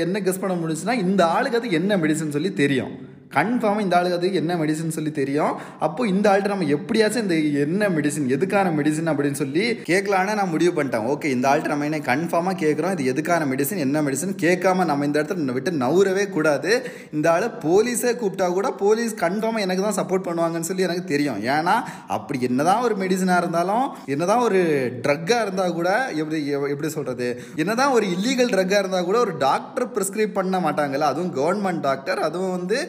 என்ன 0.06 0.22
கெஸ் 0.30 0.44
பண்ண 0.46 0.56
முடிச்சுன்னா 0.62 0.96
இந்த 1.08 1.22
ஆளுக்கு 1.36 1.60
அது 1.62 1.78
என்ன 1.82 1.98
மெடிசன் 2.04 2.36
சொல்லி 2.38 2.54
தெரியும். 2.64 2.96
கன்ஃபார்மாக 3.38 3.86
இந்த 3.86 3.98
ஆளுக்கு 4.00 4.20
அது 4.20 4.32
என்ன 4.42 4.58
மெடிசன் 4.62 4.96
சொல்லி 4.98 5.12
தெரியும். 5.22 5.54
அப்போ 5.88 6.01
இந்த 6.13 6.25
ஆள்கிட்ட 6.32 6.54
நம்ம 6.54 6.70
எப்படியாச்சும் 6.77 7.24
இந்த 7.25 7.36
என்ன 7.65 7.89
மெடிசன் 7.98 8.27
எதுக்கான 8.38 8.74
மெடிசன் 8.80 9.12
அப்படின்னு 9.12 9.39
சொல்லி 9.44 9.65
கேட்கலான்னு 9.92 10.38
நான் 10.39 10.54
முடிவு 10.56 10.74
பண்ணிட்டேன். 10.77 11.08
ஓகே 11.13 11.32
இந்த 11.36 11.46
ஆள்கிட்ட 11.51 11.74
நம்ம 11.74 11.88
என்ன 11.89 12.00
கன்ஃபார்மாக 12.12 12.58
கேட்குறோம் 12.63 12.94
இது 12.96 13.10
எதுக்கான 13.13 13.48
மெடிசன் 13.54 13.84
என்ன 13.86 14.01
மெடிசன் 14.08 14.34
கேட்காம 14.46 14.86
நம்ம 14.92 15.06
இந்த 15.10 15.18
இடத்துல 15.22 15.56
விட்டு 15.58 15.72
நவுறவே 15.86 16.25
கூடாது. 16.36 16.72
இந்த 17.15 17.27
ஆள் 17.34 17.48
போலீஸே 17.65 18.13
கூப்பிட்டா 18.22 18.48
கூட 18.58 18.70
போலீஸ் 18.84 19.13
கன்ஃபார்மாக 19.24 19.65
எனக்கு 19.65 19.84
தான் 19.88 19.98
சப்போர்ட் 20.00 20.27
பண்ணுவாங்கன்னு 20.27 20.70
சொல்லி 20.70 20.88
எனக்கு 20.88 21.06
தெரியும். 21.13 21.39
ஏன்னா 21.56 21.75
அப்படி 22.18 22.39
என்னதான் 22.50 22.84
ஒரு 22.88 22.98
மெடிசனாக 23.04 23.42
இருந்தாலும் 23.44 23.86
என்னதான் 24.13 24.44
ஒரு 24.48 24.62
ட்ரக்காக 25.06 25.42
இருந்தால் 25.46 25.75
கூட 25.80 25.89
எப்படி 26.22 26.39
எப்படி 26.74 26.89
சொல்கிறது 26.98 27.27
என்னதான் 27.62 27.94
ஒரு 27.98 28.06
இல்லீகல் 28.15 28.54
ட்ரக்காக 28.56 28.82
இருந்தால் 28.84 29.08
கூட 29.10 29.20
ஒரு 29.25 29.36
டாக்டர் 29.46 29.88
ப்ரிஸ்கிரைப் 29.96 30.38
பண்ண 30.39 30.60
மாட்டாங்கல்ல. 30.65 31.12
அதுவும் 31.13 31.34
கவர்மெண்ட் 31.39 31.84
டாக்டர் 31.89 32.22
அதுவும் 32.27 32.56
வந்து 32.58 32.80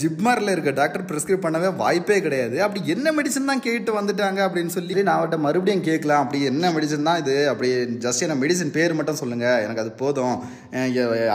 ஜிப்மரில் 0.00 0.52
இருக்க 0.52 0.70
டாக்டர் 0.78 1.04
ப்ரிஸ்கிரைப் 1.08 1.42
பண்ணவே 1.44 1.70
வாய்ப்பே 1.80 2.18
கிடையாது. 2.26 2.56
அப்படி 2.64 2.80
என்ன 2.94 3.12
மெடிசன் 3.16 3.50
தான் 3.50 3.62
கேட்டு 3.66 3.90
வந்துட்டாங்க 3.96 4.40
அப்படின்னு 4.46 4.72
சொல்லி 4.76 5.02
நான் 5.06 5.16
அவர்கிட்ட 5.16 5.38
மறுபடியும் 5.46 5.84
கேட்கலாம். 5.88 6.22
அப்படி 6.24 6.38
என்ன 6.50 6.70
மெடிசன் 6.76 7.08
தான் 7.08 7.20
இது? 7.22 7.34
அப்படி 7.52 7.70
ஜஸ்ட் 8.04 8.24
என்ன 8.26 8.36
மெடிசன் 8.42 8.72
பேர் 8.76 8.96
மட்டும் 8.98 9.18
சொல்லுங்கள் 9.22 9.62
எனக்கு 9.64 9.82
அது 9.84 9.92
போதும். 10.02 10.36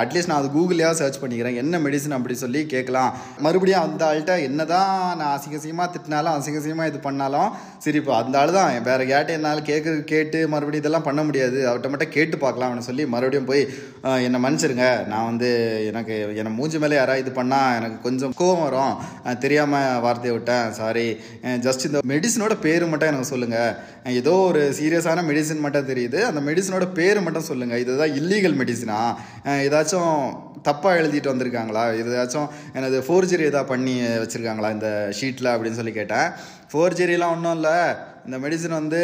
அட்லீஸ்ட் 0.01 0.31
நான் 0.31 0.41
அது 0.41 0.49
கூகுளையாக 0.55 0.97
சர்ச் 1.01 1.19
பண்ணிக்கிறேன். 1.23 1.59
என்ன 1.63 1.79
மெடிசன் 1.85 2.17
அப்படி 2.17 2.37
சொல்லி 2.43 2.63
கேட்கலாம். 2.73 3.11
மறுபடியும் 3.47 3.83
அந்த 3.85 4.03
ஆள்கிட்ட 4.09 4.35
என்னதான் 4.47 4.95
நான் 5.21 5.33
அசிங்கசியமாக 5.35 5.87
திட்டினாலும் 5.95 6.33
அசிங்கசியமாக 6.37 6.91
இது 6.93 7.01
பண்ணாலும் 7.07 7.51
சரிப்பா 7.87 8.15
அந்த 8.23 8.39
ஆள் 8.41 8.55
தான். 8.59 8.71
வேறு 8.89 9.05
கேட்டு 9.13 9.37
என்னால் 9.37 9.63
கேட்க 9.69 9.95
கேட்டு 10.13 10.41
மறுபடியும் 10.55 10.83
இதெல்லாம் 10.83 11.07
பண்ண 11.09 11.21
முடியாது. 11.29 11.59
அவர்கிட்ட 11.67 11.93
மட்டும் 11.93 12.13
கேட்டு 12.17 12.35
பார்க்கலாம் 12.45 12.67
அப்படின்னு 12.69 12.89
சொல்லி 12.89 13.05
மறுபடியும் 13.13 13.49
போய் 13.51 13.63
என்னை 14.25 14.41
மன்னிச்சிருங்க. 14.47 14.87
நான் 15.13 15.29
வந்து 15.31 15.51
எனக்கு 15.91 16.15
என்னை 16.39 16.51
மூஞ்சி 16.59 16.77
மேலே 16.85 16.99
யாராவது 17.01 17.23
இது 17.25 17.33
பண்ணால் 17.41 17.77
எனக்கு 17.79 17.97
கொஞ்சம் 18.07 18.28
கோவம் 18.39 18.63
வரும். 18.65 18.95
தெரியாமல் 19.43 19.99
வார்த்தையை 20.05 20.33
விட்டேன். 20.37 20.67
சாரி 20.79 21.07
ஜஸ்ட் 21.65 21.87
இந்த 21.89 22.01
மெடிசனோட 22.11 22.55
பேர் 22.65 22.85
மட்டும் 22.91 23.11
எனக்கு 23.11 23.31
சொல்லுங்கள் 23.33 23.73
ஏதோ 24.21 24.33
ஒரு 24.49 24.61
சீரியஸான 24.79 25.23
மெடிசன் 25.29 25.65
மட்டும் 25.65 25.89
தெரியுது. 25.93 26.21
அந்த 26.29 26.43
மெடிசனோட 26.49 26.87
பேர் 26.99 27.25
மட்டும் 27.27 27.49
சொல்லுங்கள் 27.49 27.83
இதுதான் 27.85 28.15
இல்லீகல் 28.21 28.59
மெடிசனா 28.61 28.99
ஏதாச்சும் 29.65 30.13
தப்பாக 30.67 30.99
எழுதிட்டு 31.01 31.31
வந்திருக்காங்களா? 31.31 31.83
ஏதாச்சும் 32.03 32.47
எனது 32.77 32.97
ஃபோர்ஜரி 33.07 33.45
எதாவது 33.49 33.71
பண்ணி 33.73 33.93
வச்சுருக்காங்களா 34.23 34.71
இந்த 34.77 34.89
ஷீட்டில் 35.19 35.51
அப்படின்னு 35.51 35.79
சொல்லி 35.81 35.93
கேட்டேன். 35.99 36.29
ஃபோர்ஜரிலாம் 36.71 37.35
ஒன்றும் 37.35 37.57
இல்லை. 37.57 37.77
இந்த 38.27 38.37
மெடிசன் 38.43 38.75
வந்து 38.79 38.99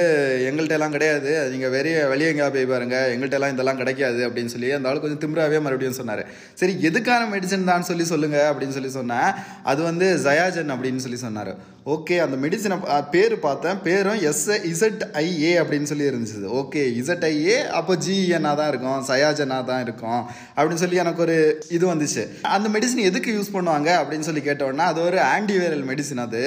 எங்கள்கிட்ட 0.48 0.76
எல்லாம் 0.78 0.96
கிடையாது. 0.96 1.32
நீங்கள் 1.52 1.72
வெளியே 1.76 2.00
வெளியே 2.12 2.28
எங்கேயா 2.32 2.50
போய் 2.56 2.68
பாருங்கள் 2.72 3.12
எங்கள்கிட்ட 3.14 3.38
எல்லாம் 3.38 3.54
இதெல்லாம் 3.54 3.80
கிடைக்காது 3.82 4.20
அப்படின்னு 4.28 4.54
சொல்லி 4.56 4.70
அந்த 4.78 4.90
ஆள் 4.90 5.02
கொஞ்சம் 5.04 5.22
திமிராவே 5.24 5.60
மறுபடியும் 5.66 5.98
சொன்னார். 6.00 6.22
சரி 6.60 6.74
எதுக்கான 6.90 7.30
மெடிசன் 7.36 7.70
தான் 7.72 7.88
சொல்லி 7.90 8.06
சொல்லுங்கள் 8.12 8.50
அப்படின்னு 8.50 8.78
சொல்லி 8.78 8.92
சொன்னேன் 8.98 9.32
அது 9.72 9.82
வந்து 9.90 10.10
ஜயாஜன் 10.26 10.74
அப்படின்னு 10.76 11.04
சொல்லி 11.06 11.20
சொன்னார். 11.24 11.52
ஓகே 11.96 12.16
அந்த 12.26 12.36
மெடிசனை 12.44 12.78
பேர் 13.16 13.36
பார்த்தேன். 13.48 13.82
பேரும் 13.88 14.22
எஸ் 14.30 14.46
இசட் 14.72 15.04
ஐஏ 15.24 15.52
அப்படின்னு 15.64 15.90
சொல்லி 15.92 16.08
இருந்துச்சு. 16.12 16.54
ஓகே 16.62 16.84
இசட் 17.02 17.26
ஐஏ 17.32 17.58
அப்போ 17.80 17.96
ஜிஎன்னா 18.06 18.54
தான் 18.62 18.72
இருக்கும். 18.74 19.02
சயாஜனா 19.12 19.60
தான் 19.72 19.84
இருக்கும். 19.88 20.22
அப்படின்னு 20.56 20.84
சொல்லி 20.86 21.04
எனக்கு 21.04 21.22
ஒரு 21.28 21.38
இது 21.78 21.86
வந்துச்சு. 21.94 22.24
அந்த 22.56 22.70
மெடிசன் 22.78 23.08
எதுக்கு 23.10 23.32
யூஸ் 23.38 23.54
பண்ணுவாங்க 23.58 23.92
அப்படின்னு 24.02 24.28
சொல்லி 24.30 24.44
கேட்டோன்னா 24.50 24.88
அது 24.94 25.02
ஒரு 25.10 25.20
ஆன்டிவைரல் 25.36 25.86
மெடிசன் 25.92 26.26
அது. 26.28 26.44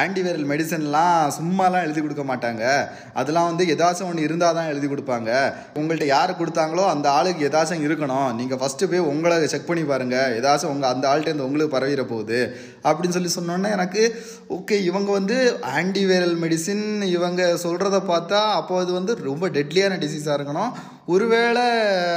ஆன்டிவைரல் 0.00 0.46
மெடிசன்லாம் 0.50 1.32
சும்மாலாம் 1.38 1.84
எழுதி 1.86 2.00
கொடுக்க 2.00 2.24
மாட்டாங்க. 2.30 2.64
அதெல்லாம் 3.20 3.48
வந்து 3.50 3.64
எதாசம் 3.74 4.08
ஒன்று 4.10 4.26
இருந்தால் 4.26 4.56
தான் 4.58 4.70
எழுதி 4.72 4.88
கொடுப்பாங்க. 4.92 5.30
உங்கள்கிட்ட 5.78 6.06
யார் 6.12 6.32
கொடுத்தாங்களோ 6.40 6.84
அந்த 6.94 7.06
ஆளுக்கு 7.16 7.48
எதாசம் 7.48 7.84
இருக்கணும். 7.88 8.30
நீங்கள் 8.40 8.60
ஃபஸ்ட்டு 8.62 8.88
போய் 8.92 9.08
உங்களை 9.12 9.38
செக் 9.54 9.68
பண்ணி 9.70 9.84
பாருங்கள் 9.92 10.34
ஏதாச்சும் 10.38 10.72
உங்கள் 10.74 10.92
அந்த 10.92 11.04
ஆள்கிட்ட 11.12 11.48
உங்களுக்கு 11.48 11.74
பரவிட 11.76 12.04
போகுது. 12.12 12.40
அப்படின்னு 12.88 13.16
சொல்லி 13.18 13.32
சொன்னோன்னே 13.38 13.70
எனக்கு 13.78 14.04
ஓகே 14.56 14.78
இவங்க 14.90 15.10
வந்து 15.18 15.36
ஆன்டிவைரல் 15.78 16.34
மெடிசின் 16.44 16.86
இவங்க 17.16 17.42
சொல்கிறத 17.66 18.00
பார்த்தா 18.12 18.40
அப்போ 18.60 18.80
அது 18.84 18.92
வந்து 18.98 19.14
ரொம்ப 19.30 19.48
டெட்லியான 19.58 19.98
டிசீஸாக 20.06 20.38
இருக்கணும். 20.38 20.72
ஒருவேளை 21.12 21.66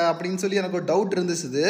அப்படின்னு 0.10 0.42
சொல்லி 0.42 0.60
எனக்கு 0.62 0.80
ஒரு 0.80 0.90
டவுட் 0.90 1.16
இருந்துச்சு 1.16 1.62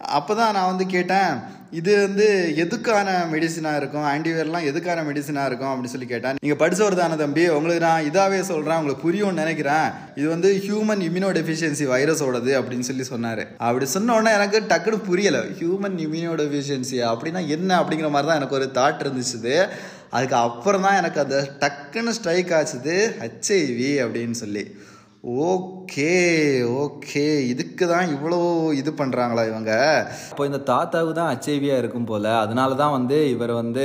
அப்போ 0.00 0.32
தான் 0.34 0.54
நான் 0.56 0.70
வந்து 0.70 0.86
கேட்டேன் 0.86 1.30
இது 1.78 1.92
வந்து 2.06 2.26
எதுக்கான 2.62 3.08
மெடிசனாக 3.32 3.78
இருக்கும்? 3.80 4.04
ஆன்டிவைரல்லாம் 4.10 4.66
எதுக்கான 4.70 5.02
மெடிசனாக 5.08 5.48
இருக்கும்? 5.48 5.70
அப்படின்னு 5.70 5.92
சொல்லி 5.94 6.08
கேட்டேன். 6.12 6.36
நீங்கள் 6.42 6.60
படிச்சவர் 6.62 6.98
தானே 7.00 7.16
தம்பி 7.22 7.44
உங்களுக்கு 7.48 7.82
நான் 7.86 8.06
இதாகவே 8.10 8.40
சொல்கிறேன் 8.50 8.78
உங்களுக்கு 8.80 9.06
புரியும்னு 9.06 9.42
நினைக்கிறேன். 9.42 9.88
இது 10.18 10.26
வந்து 10.28 10.50
ஹியூமன் 10.66 11.02
இம்யூனோ 11.08 11.30
டெஃபிஷியன்சி 11.38 11.86
வைரஸோடது 11.94 12.52
அப்படின்னு 12.60 12.88
சொல்லி 12.90 13.06
சொன்னார். 13.12 13.42
அப்படி 13.68 13.86
சொன்ன 13.96 14.14
உடனே 14.18 14.32
எனக்கு 14.38 14.60
டக்குன்னு 14.72 15.00
புரியலை 15.10 15.42
ஹியூமன் 15.60 15.98
இம்யூனோ 16.06 16.34
டெஃபிஷியன்சி 16.42 17.00
அப்படின்னா 17.12 17.42
என்ன 17.56 17.70
அப்படிங்கிற 17.82 18.10
மாதிரி 18.10 18.30
தான் 18.30 18.40
எனக்கு 18.42 18.58
ஒரு 18.60 18.68
தாட் 18.80 19.02
இருந்துச்சு 19.04 19.54
அதுக்கு 20.16 20.36
அப்புறம் 20.46 20.84
தான் 20.86 20.98
எனக்கு 21.00 21.20
அந்த 21.20 21.38
டக்குன்னு 21.62 22.16
ஸ்ட்ரைக் 22.18 22.52
ஆச்சுது 22.58 22.96
ஹெச்ஐவி 23.22 23.90
அப்படின்னு 24.04 24.36
சொல்லி. 24.42 24.64
Okay 25.24 26.12
okay. 26.82 27.24
இதுக்கு 27.52 27.84
தான் 27.92 28.10
இவ்வளோ 28.14 28.38
இது 28.80 28.90
பண்ணுறாங்களா 28.98 29.42
இவங்க? 29.50 29.72
அப்போ 30.30 30.44
இந்த 30.48 30.58
தாத்தாவுக்கு 30.68 31.14
தான் 31.18 31.30
ஹெச்ஐவியாக 31.32 31.80
இருக்கும் 31.82 32.06
போல. 32.10 32.24
அதனால 32.42 32.76
தான் 32.80 32.94
வந்து 32.96 33.16
இவர் 33.32 33.52
வந்து 33.60 33.84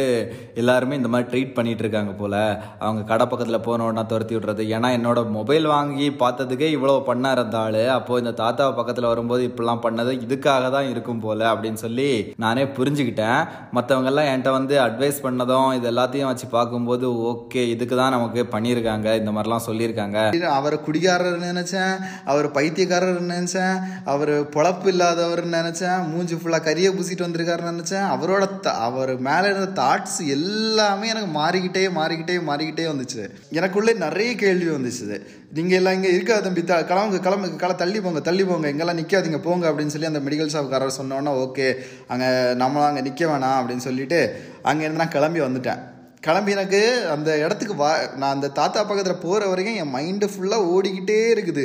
எல்லாருமே 0.62 0.98
இந்த 1.00 1.10
மாதிரி 1.14 1.30
ட்ரீட் 1.32 1.56
பண்ணிட்டு 1.58 1.84
இருக்காங்க 1.86 2.14
போல. 2.22 2.36
அவங்க 2.84 3.02
கடை 3.12 3.26
பக்கத்தில் 3.32 3.66
போன 3.68 3.86
உடனே 3.88 4.04
துரத்தி 4.12 4.36
விட்றது. 4.38 4.66
ஏன்னா 4.76 4.92
என்னோட 4.98 5.24
மொபைல் 5.38 5.66
வாங்கி 5.74 6.10
பார்த்ததுக்கே 6.24 6.70
இவ்வளோ 6.76 6.96
பண்ணார் 7.10 7.44
அந்த 7.46 7.58
ஆள். 7.64 7.80
அப்போ 7.98 8.20
இந்த 8.24 8.34
தாத்தா 8.44 8.68
பக்கத்தில் 8.82 9.10
வரும்போது 9.12 9.44
இப்படிலாம் 9.50 9.84
பண்ணது 9.88 10.14
இதுக்காக 10.28 10.70
தான் 10.78 10.92
இருக்கும் 10.94 11.24
போல 11.26 11.50
அப்படின்னு 11.54 11.82
சொல்லி 11.86 12.10
நானே 12.46 12.66
புரிஞ்சுக்கிட்டேன். 12.78 13.42
மற்றவங்கெல்லாம் 13.80 14.30
என்கிட்ட 14.34 14.54
வந்து 14.60 14.78
அட்வைஸ் 14.88 15.20
பண்ணதும் 15.28 15.72
இது 15.80 15.92
எல்லாத்தையும் 15.94 16.32
வச்சு 16.32 16.50
பார்க்கும்போது 16.58 17.08
ஓகே 17.32 17.64
இதுக்கு 17.74 17.98
தான் 18.04 18.16
நமக்கு 18.18 18.48
பண்ணியிருக்காங்க 18.56 19.10
இந்த 19.24 19.34
மாதிரிலாம் 19.38 19.68
சொல்லியிருக்காங்க. 19.70 20.18
அவரை 20.60 20.80
குடிகாரர் 21.22 21.54
நினச்சேன்? 21.54 21.98
அவர் 22.25 22.51
பைத்தியக்காரர் 22.51 23.24
நினச்சேன்? 23.24 23.80
அவர் 24.06 24.50
பொழப்பு 24.50 24.88
இல்லாதவர் 24.88 25.48
நினச்சேன்? 25.48 26.08
மூஞ்சி 26.08 26.36
ஃபுல்லாக 26.36 26.68
கரியை 26.68 26.92
பூசிட்டு 26.92 27.25
வந்திருக்காருன்னு 27.28 27.80
நினச்சேன்? 27.80 28.06
அவரோட 28.06 28.60
த- 28.60 28.72
அவர் 28.72 29.20
மேலே 29.20 29.50
இருந்த 29.50 29.82
தாட்ஸ் 29.82 30.28
எல்லாமே 30.28 31.08
எனக்கு 31.08 31.40
மாறிக்கிட்டே 31.40 31.90
மாறிக்கிட்டே 31.92 32.40
மாறிக்கிட்டே 32.40 32.88
வந்துச்சு. 32.88 33.30
எனக்குள்ளே 33.51 33.96
நிறைய 33.96 34.36
கேள்வி 34.36 34.66
வந்துச்சு 34.66 35.25
நீங்கள் 35.54 35.78
எல்லாம் 35.78 35.94
இங்கே 35.94 36.13
இருக்காது 36.13 36.42
தம்பி? 36.42 36.63
த 36.63 36.82
கிளம்புங்க 36.82 37.20
கிளம்புங்க 37.20 37.56
களை 37.56 37.75
தள்ளி 37.75 38.01
போங்க 38.01 38.20
தள்ளி 38.20 38.44
போங்க. 38.44 38.68
எங்கெல்லாம் 38.72 38.98
நிற்காதீங்க 38.98 39.38
போங்க 39.38 39.70
அப்படின்னு 39.70 39.88
சொல்லி 39.88 40.06
அந்த 40.06 40.20
மெடிக்கல் 40.20 40.56
ஷாப்காரர் 40.56 41.01
சொன்னோன்னா 41.01 41.30
ஓகே 41.30 41.75
அங்கே 42.08 42.25
நம்மளாம் 42.25 42.86
அங்கே 42.86 43.01
நிற்க 43.01 43.25
வேணாம் 43.25 43.63
அப்படின்னு 43.63 43.78
சொல்லிட்டு 43.78 44.42
அங்கேருந்து 44.63 44.92
நான் 44.92 45.08
கிளம்பி 45.08 45.42
வந்துட்டேன். 45.42 45.90
கிளம்பி 46.25 46.51
எனக்கு 46.56 46.80
அந்த 47.13 47.30
இடத்துக்கு 47.44 47.75
வா 47.80 47.92
நான் 48.20 48.34
அந்த 48.36 48.48
தாத்தா 48.58 48.80
பக்கத்தில் 48.90 49.24
போகிற 49.24 49.48
வரைக்கும் 49.51 49.80
என் 49.82 49.94
மைண்டு 49.96 50.28
ஃபுல்லாக 50.32 50.68
ஓடிக்கிட்டே 50.74 51.18
இருக்குது. 51.34 51.63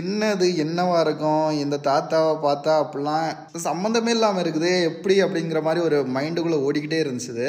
என்னது 0.00 0.46
என்னவாக 0.64 1.02
இருக்கும்? 1.06 1.46
இந்த 1.64 1.76
தாத்தாவை 1.86 2.32
பார்த்தா 2.46 2.72
அப்படிலாம் 2.84 3.28
சம்மந்தமே 3.66 4.12
இல்லாமல் 4.16 4.42
இருக்குது. 4.44 4.72
எப்படி 4.90 5.16
அப்படிங்கிற 5.26 5.60
மாதிரி 5.68 5.86
ஒரு 5.88 6.00
மைண்டுக்குள்ளே 6.16 6.58
ஓடிக்கிட்டே 6.66 7.00
இருந்துச்சு. 7.04 7.48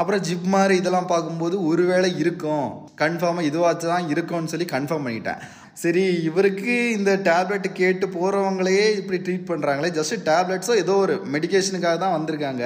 அப்புறம் 0.00 0.24
ஜிப் 0.28 0.48
மாதிரி 0.56 0.76
இதெல்லாம் 0.82 1.10
பார்க்கும்போது 1.14 1.58
ஒருவேளை 1.70 2.10
இருக்கும். 2.24 2.66
கன்ஃபார்மாக 3.04 3.48
இதுவாச்சு 3.50 3.86
தான் 3.94 4.10
இருக்கும்னு 4.14 4.52
சொல்லி 4.54 4.68
கன்ஃபார்ம் 4.76 5.08
பண்ணிட்டேன். 5.08 5.42
சரி 5.82 6.02
இவருக்கு 6.28 6.74
இந்த 6.96 7.10
டேப்லெட் 7.28 7.68
கேட்டு 7.78 8.06
போகிறவங்களையே 8.16 8.86
இப்படி 8.98 9.18
ட்ரீட் 9.26 9.48
பண்ணுறாங்களே 9.50 9.90
ஜஸ்ட் 9.98 10.16
டேப்லெட்ஸோ 10.30 10.74
ஏதோ 10.82 10.94
ஒரு 11.04 11.14
மெடிகேஷனுக்காக 11.34 11.96
தான் 12.02 12.16
வந்திருக்காங்க. 12.16 12.64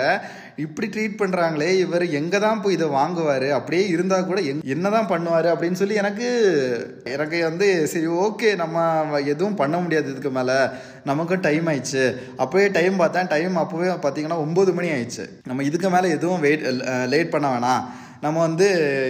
இப்படி 0.64 0.86
ட்ரீட் 0.94 1.18
பண்ணுறாங்களே 1.20 1.70
இவர் 1.84 2.04
எங்கே 2.18 2.38
தான் 2.44 2.60
போய் 2.62 2.76
இதை 2.76 2.86
வாங்குவார்? 2.96 3.46
அப்படியே 3.56 3.82
இருந்தால் 3.94 4.28
கூட 4.28 4.40
எங் 4.50 4.62
என்ன 4.74 4.90
தான் 4.94 5.10
பண்ணுவார் 5.10 5.48
அப்படின்னு 5.52 5.80
சொல்லி 5.80 5.96
எனக்கு 6.02 6.28
எனக்கு 7.14 7.38
வந்து 7.48 7.68
சரி 7.92 8.08
ஓகே 8.26 8.50
நம்ம 8.62 9.20
எதுவும் 9.32 9.58
பண்ண 9.60 9.76
முடியாது 9.84 10.10
இதுக்கு 10.12 10.32
மேலே. 10.38 10.56
நமக்கும் 11.10 11.44
டைம் 11.48 11.68
ஆயிடுச்சு. 11.72 12.04
அப்போயே 12.42 12.66
டைம் 12.78 12.96
பார்த்தேன். 13.02 13.30
டைம் 13.34 13.60
அப்போவே 13.62 13.90
பார்த்தீங்கன்னா 14.06 14.38
ஒம்பது 14.46 14.72
மணி 14.78 14.90
ஆயிடுச்சு. 14.96 15.26
நம்ம 15.50 15.62
இதுக்கு 15.70 15.90
மேலே 15.96 16.08
எதுவும் 16.16 16.42
வெயிட் 16.46 16.66
லேட் 17.14 17.32
பண்ண 17.36 17.48
வேணாம். 17.54 17.84
நம்ம 18.24 18.36
வந்து 18.46 18.66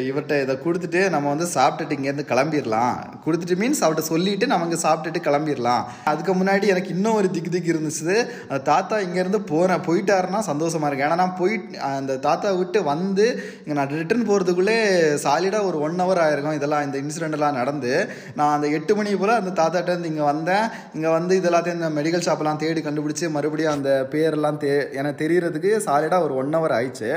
இவர்கிட்ட 0.08 0.36
இதை 0.44 0.54
கொடுத்துட்டு 0.64 1.00
நம்ம 1.14 1.26
வந்து 1.32 1.46
சாப்பிட்டுட்டு 1.54 1.96
இங்கேருந்து 1.96 2.24
கிளம்பிடலாம். 2.30 2.96
கொடுத்துட்டு 3.24 3.56
மீன்ஸ் 3.60 3.82
அவர்கிட்ட 3.84 4.04
சொல்லிட்டு 4.12 4.46
நமக்கு 4.54 4.76
சாப்பிட்டுட்டு 4.84 5.20
கிளம்பிடலாம். 5.28 5.82
அதுக்கு 6.12 6.32
முன்னாடி 6.40 6.66
எனக்கு 6.74 6.90
இன்னும் 6.96 7.18
ஒரு 7.20 7.28
திக்கு 7.34 7.50
திக்கு 7.54 7.72
இருந்துச்சு. 7.74 8.16
அந்த 8.48 8.60
தாத்தா 8.70 8.96
இங்கேருந்து 9.06 9.40
போகிறேன் 9.52 9.84
போயிட்டாருன்னா 9.88 10.40
சந்தோஷமாக 10.50 10.88
இருக்கு 10.90 11.06
ஏன்னா 11.08 11.18
நான் 11.22 11.36
போயிட்டு 11.40 11.78
அந்த 11.90 12.16
தாத்தா 12.26 12.50
விட்டு 12.60 12.82
வந்து 12.92 13.26
இங்கே 13.62 13.76
நான் 13.80 13.94
ரிட்டர்ன் 14.00 14.26
போகிறதுக்குள்ளே 14.30 14.76
சாலிடாக 15.24 15.68
ஒரு 15.70 15.78
ஒன் 15.88 16.00
ஹவர் 16.04 16.22
ஆயிருக்கும். 16.24 16.58
இதெல்லாம் 16.60 16.84
இந்த 16.88 16.96
இன்சிடெண்ட்லாம் 17.04 17.58
நடந்து. 17.60 17.92
நான் 18.40 18.54
அந்த 18.56 18.68
எட்டு 18.78 18.94
மணி 18.98 19.14
போல் 19.22 19.34
அந்த 19.40 19.54
தாத்தாட்ட 19.60 19.94
இருந்து 19.94 20.12
இங்கே 20.12 20.26
வந்தேன். 20.32 20.66
இங்கே 20.96 21.10
வந்து 21.18 21.40
இதெல்லாத்தையும் 21.42 21.80
இந்த 21.80 21.92
மெடிக்கல் 21.98 22.26
ஷாப்லாம் 22.28 22.60
தேடி 22.64 22.82
கண்டுபிடிச்சி 22.88 23.32
மறுபடியும் 23.38 23.74
அந்த 23.76 23.90
பேரெல்லாம் 24.14 24.60
தே 24.64 24.72
எனக்கு 25.00 25.20
தெரியறதுக்கு 25.24 25.72
சாலிடாக 25.86 26.26
ஒரு 26.28 26.36
ஒன் 26.42 26.54
ஹவர் 26.58 26.76
ஆயிடுச்சு. 26.78 27.10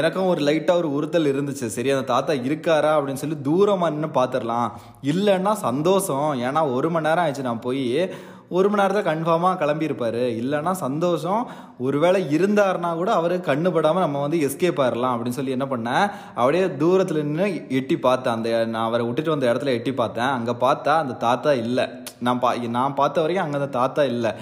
எனக்கும் 0.00 0.30
ஒரு 0.34 0.42
லைட்டாக 0.50 0.82
ஒரு 0.82 0.90
உறுத்தல் 0.98 1.28
இருந்துச்சு. 1.36 1.74
சரி 1.76 1.90
அந்த 1.90 2.06
தாத்தா 2.14 2.34
இருக்காரா 2.48 2.92
அப்படின்னு 2.98 3.22
சொல்லி 3.24 3.38
தூரமாக 3.50 3.92
நின்று 3.96 4.10
பார்த்துடலாம் 4.20 4.70
இல்லைன்னா 5.12 5.52
சந்தோஷம். 5.68 6.30
ஏன்னா 6.46 6.62
ஒரு 6.76 6.90
மணி 6.90 7.08
நேரம் 7.08 7.24
ஆயிடுச்சு 7.26 7.50
நான் 7.50 7.66
போய். 7.68 7.84
ஒரு 8.56 8.66
மணி 8.70 8.80
நேரத்தில் 8.80 9.08
கன்ஃபார்மாக 9.08 9.60
கிளம்பியிருப்பார். 9.60 10.18
இல்லைன்னா 10.40 10.72
சந்தோஷம். 10.82 11.40
ஒருவேளை 11.86 12.18
இருந்தாருன்னா 12.36 12.90
கூட 13.00 13.10
அவர் 13.20 13.34
கண்ணுபடாமல் 13.48 14.04
நம்ம 14.04 14.20
வந்து 14.24 14.38
எஸ்கேப் 14.48 14.80
ஆயிடலாம் 14.82 15.14
அப்படின்னு 15.14 15.38
சொல்லி 15.38 15.56
என்ன 15.56 15.66
பண்ணேன் 15.72 16.04
அப்படியே 16.34 16.64
தூரத்தில் 16.82 17.24
நின்று 17.24 17.48
எட்டி 17.78 17.96
பார்த்தேன். 17.98 18.34
அந்த 18.36 18.50
நான் 18.74 18.86
அவரை 18.88 19.06
விட்டுட்டு 19.06 19.34
வந்த 19.34 19.48
இடத்துல 19.52 19.74
எட்டி 19.78 19.94
பார்த்தேன். 20.02 20.32
அங்கே 20.36 20.54
பார்த்தா 20.66 20.94
அந்த 21.04 21.16
தாத்தா 21.26 21.52
இல்லை. 21.64 21.86
நான் 22.26 22.42
பா 22.44 22.50
நான் 22.78 22.98
பார்த்த 23.00 23.24
வரைக்கும் 23.24 23.46
அங்கே 23.46 23.60
அந்த 23.60 23.72
தாத்தா 23.78 24.04
இல்லை. 24.14 24.32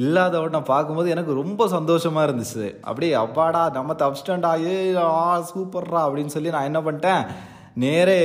இல்லாத 0.00 0.40
நான் 0.54 0.70
பார்க்கும்போது 0.72 1.12
எனக்கு 1.14 1.32
ரொம்ப 1.42 1.68
சந்தோஷமாக 1.74 2.26
இருந்துச்சு. 2.28 2.64
அப்படியே 2.88 3.14
அப்பாடா 3.24 3.62
நம்ம 3.76 3.94
தப்ஸ்டண்ட் 4.02 4.46
ஏ 4.70 4.76
சூப்பர்ரா 5.52 6.00
அப்படின்னு 6.06 6.34
சொல்லி 6.36 6.54
நான் 6.56 6.68
என்ன 6.70 6.80
பண்ணிட்டேன்? 6.86 7.22
நேரே 7.82 8.20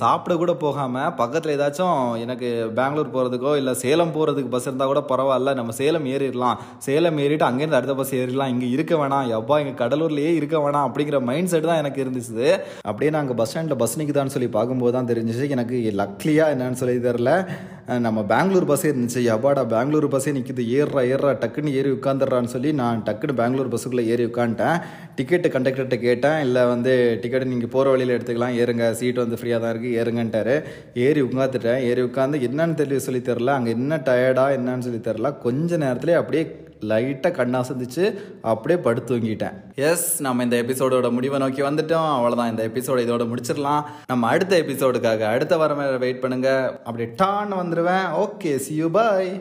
சாப்பிட 0.00 0.32
கூட 0.40 0.52
போகாமல் 0.64 1.14
பக்கத்தில் 1.20 1.52
ஏதாச்சும் 1.54 2.02
எனக்கு 2.24 2.48
பெங்களூர் 2.76 3.10
போகிறதுக்கோ 3.14 3.52
இல்லை 3.60 3.72
சேலம் 3.80 4.12
போகிறதுக்கு 4.16 4.52
பஸ் 4.52 4.68
இருந்தால் 4.68 4.90
கூட 4.90 5.00
பரவாயில்ல. 5.08 5.54
நம்ம 5.60 5.74
சேலம் 5.78 6.06
ஏறிடலாம். 6.12 6.60
சேலம் 6.86 7.18
ஏறிட்டு 7.24 7.46
அங்கேருந்து 7.48 7.78
அடுத்த 7.78 7.96
பஸ் 8.00 8.14
ஏறிடலாம். 8.20 8.52
இங்கே 8.54 8.68
இருக்க 8.76 8.94
வேணாம். 9.02 9.26
எப்பா 9.38 9.56
இங்கே 9.62 9.74
கடலூர்லேயே 9.82 10.30
இருக்க 10.40 10.56
வேணாம் 10.66 10.86
அப்படிங்கிற 10.88 11.20
மைண்ட் 11.30 11.52
செட் 11.54 11.68
தான் 11.70 11.82
எனக்கு 11.82 12.02
இருந்துச்சு. 12.04 12.46
அப்படியே 12.88 13.12
நாங்கள் 13.18 13.38
பஸ் 13.40 13.50
ஸ்டாண்டில் 13.52 13.80
பஸ் 13.82 13.98
நிற்குதான்னு 14.02 14.34
சொல்லி 14.36 14.50
பார்க்கும்போது 14.58 14.94
தான் 14.98 15.10
தெரிஞ்சிச்சு. 15.12 15.48
எனக்கு 15.56 15.76
லக்லியாக 16.02 16.54
என்னன்னு 16.56 16.80
சொல்லி 16.82 16.96
தெரில 17.08 17.32
நம்ம 18.06 18.18
பெங்களூர் 18.32 18.68
பஸ்ஸே 18.70 18.88
இருந்துச்சு. 18.92 19.20
எப்பாடா 19.34 19.62
பெங்களூர் 19.74 20.08
பஸ்ஸே 20.14 20.36
நிற்கிது 20.36 20.64
ஏறுறா 20.78 21.02
ஏறுறா 21.12 21.32
டக்குன்னு 21.42 21.74
ஏறி 21.78 21.90
உட்காந்துடுறான்னு 21.98 22.52
சொல்லி 22.54 22.70
நான் 22.82 23.02
டக்குன்னு 23.08 23.38
பெங்களூர் 23.42 23.72
பஸ்ஸுக்குள்ளே 23.72 24.06
ஏறி 24.12 24.24
உட்காந்துட்டேன் 24.30 24.78
டிக்கெட்டு 25.18 25.48
கண்டக்டர்கிட்ட 25.56 25.98
கேட்டேன். 26.06 26.38
இல்லை 26.46 26.62
வந்து 26.72 26.92
டிக்கெட் 27.22 27.50
நீங்கள் 27.54 27.74
போகிற 27.76 27.90
வழியில் 27.94 28.16
எடுத்துக்கலாம். 28.16 28.56
ஏறுங்க 28.62 28.90
சீட் 29.00 29.22
வந்து 29.24 29.38
ஃப்ரீயாக 29.40 29.62
தான் 29.62 29.72
இருக்குது 29.74 29.96
ஏறுங்கன்ட்டாரு. 30.00 30.56
ஏறி 31.06 31.22
உட்காந்துட்டேன் 31.28 31.80
ஏறி 31.90 32.02
உட்காந்து 32.08 32.42
என்னன்னு 32.48 32.80
தெரிய 32.82 33.00
சொல்லி 33.06 33.22
தெரில 33.30 33.54
அங்கே 33.58 33.72
என்ன 33.78 34.00
டயர்டா 34.10 34.46
என்னன்னு 34.58 34.86
சொல்லி 34.88 35.02
தெரில 35.08 35.30
கொஞ்ச 35.46 35.76
நேரத்துலேயே 35.84 36.20
அப்படியே 36.22 36.44
லைட்டாக 36.90 37.32
கண்ணாசந்திச்சு 37.38 38.04
அப்படியே 38.52 38.78
படுத்து 38.86 39.08
தூங்கிட்டேன். 39.10 39.56
எஸ் 39.88 40.06
நம்ம 40.26 40.42
இந்த 40.46 40.56
எபிசோடோட 40.62 41.08
முடிவை 41.16 41.38
நோக்கி 41.42 41.62
வந்துட்டோம். 41.68 42.08
அவ்வளோதான் 42.16 42.50
இந்த 42.52 42.62
எபிசோடு 42.70 43.04
இதோட 43.06 43.24
முடிச்சிடலாம். 43.32 43.82
நம்ம 44.12 44.28
அடுத்த 44.34 44.56
எபிசோடுக்காக 44.64 45.24
அடுத்த 45.34 45.56
வாரம் 45.62 45.82
வெயிட் 46.04 46.22
பண்ணுங்க. 46.24 46.50
அப்படியே 46.86 47.10
டான்னு 47.22 47.60
வந்துடுவேன் 47.62 48.06
ஓகே 48.24 48.52
சி 48.66 48.74
யூ 48.82 48.90
பாய் 48.98 49.32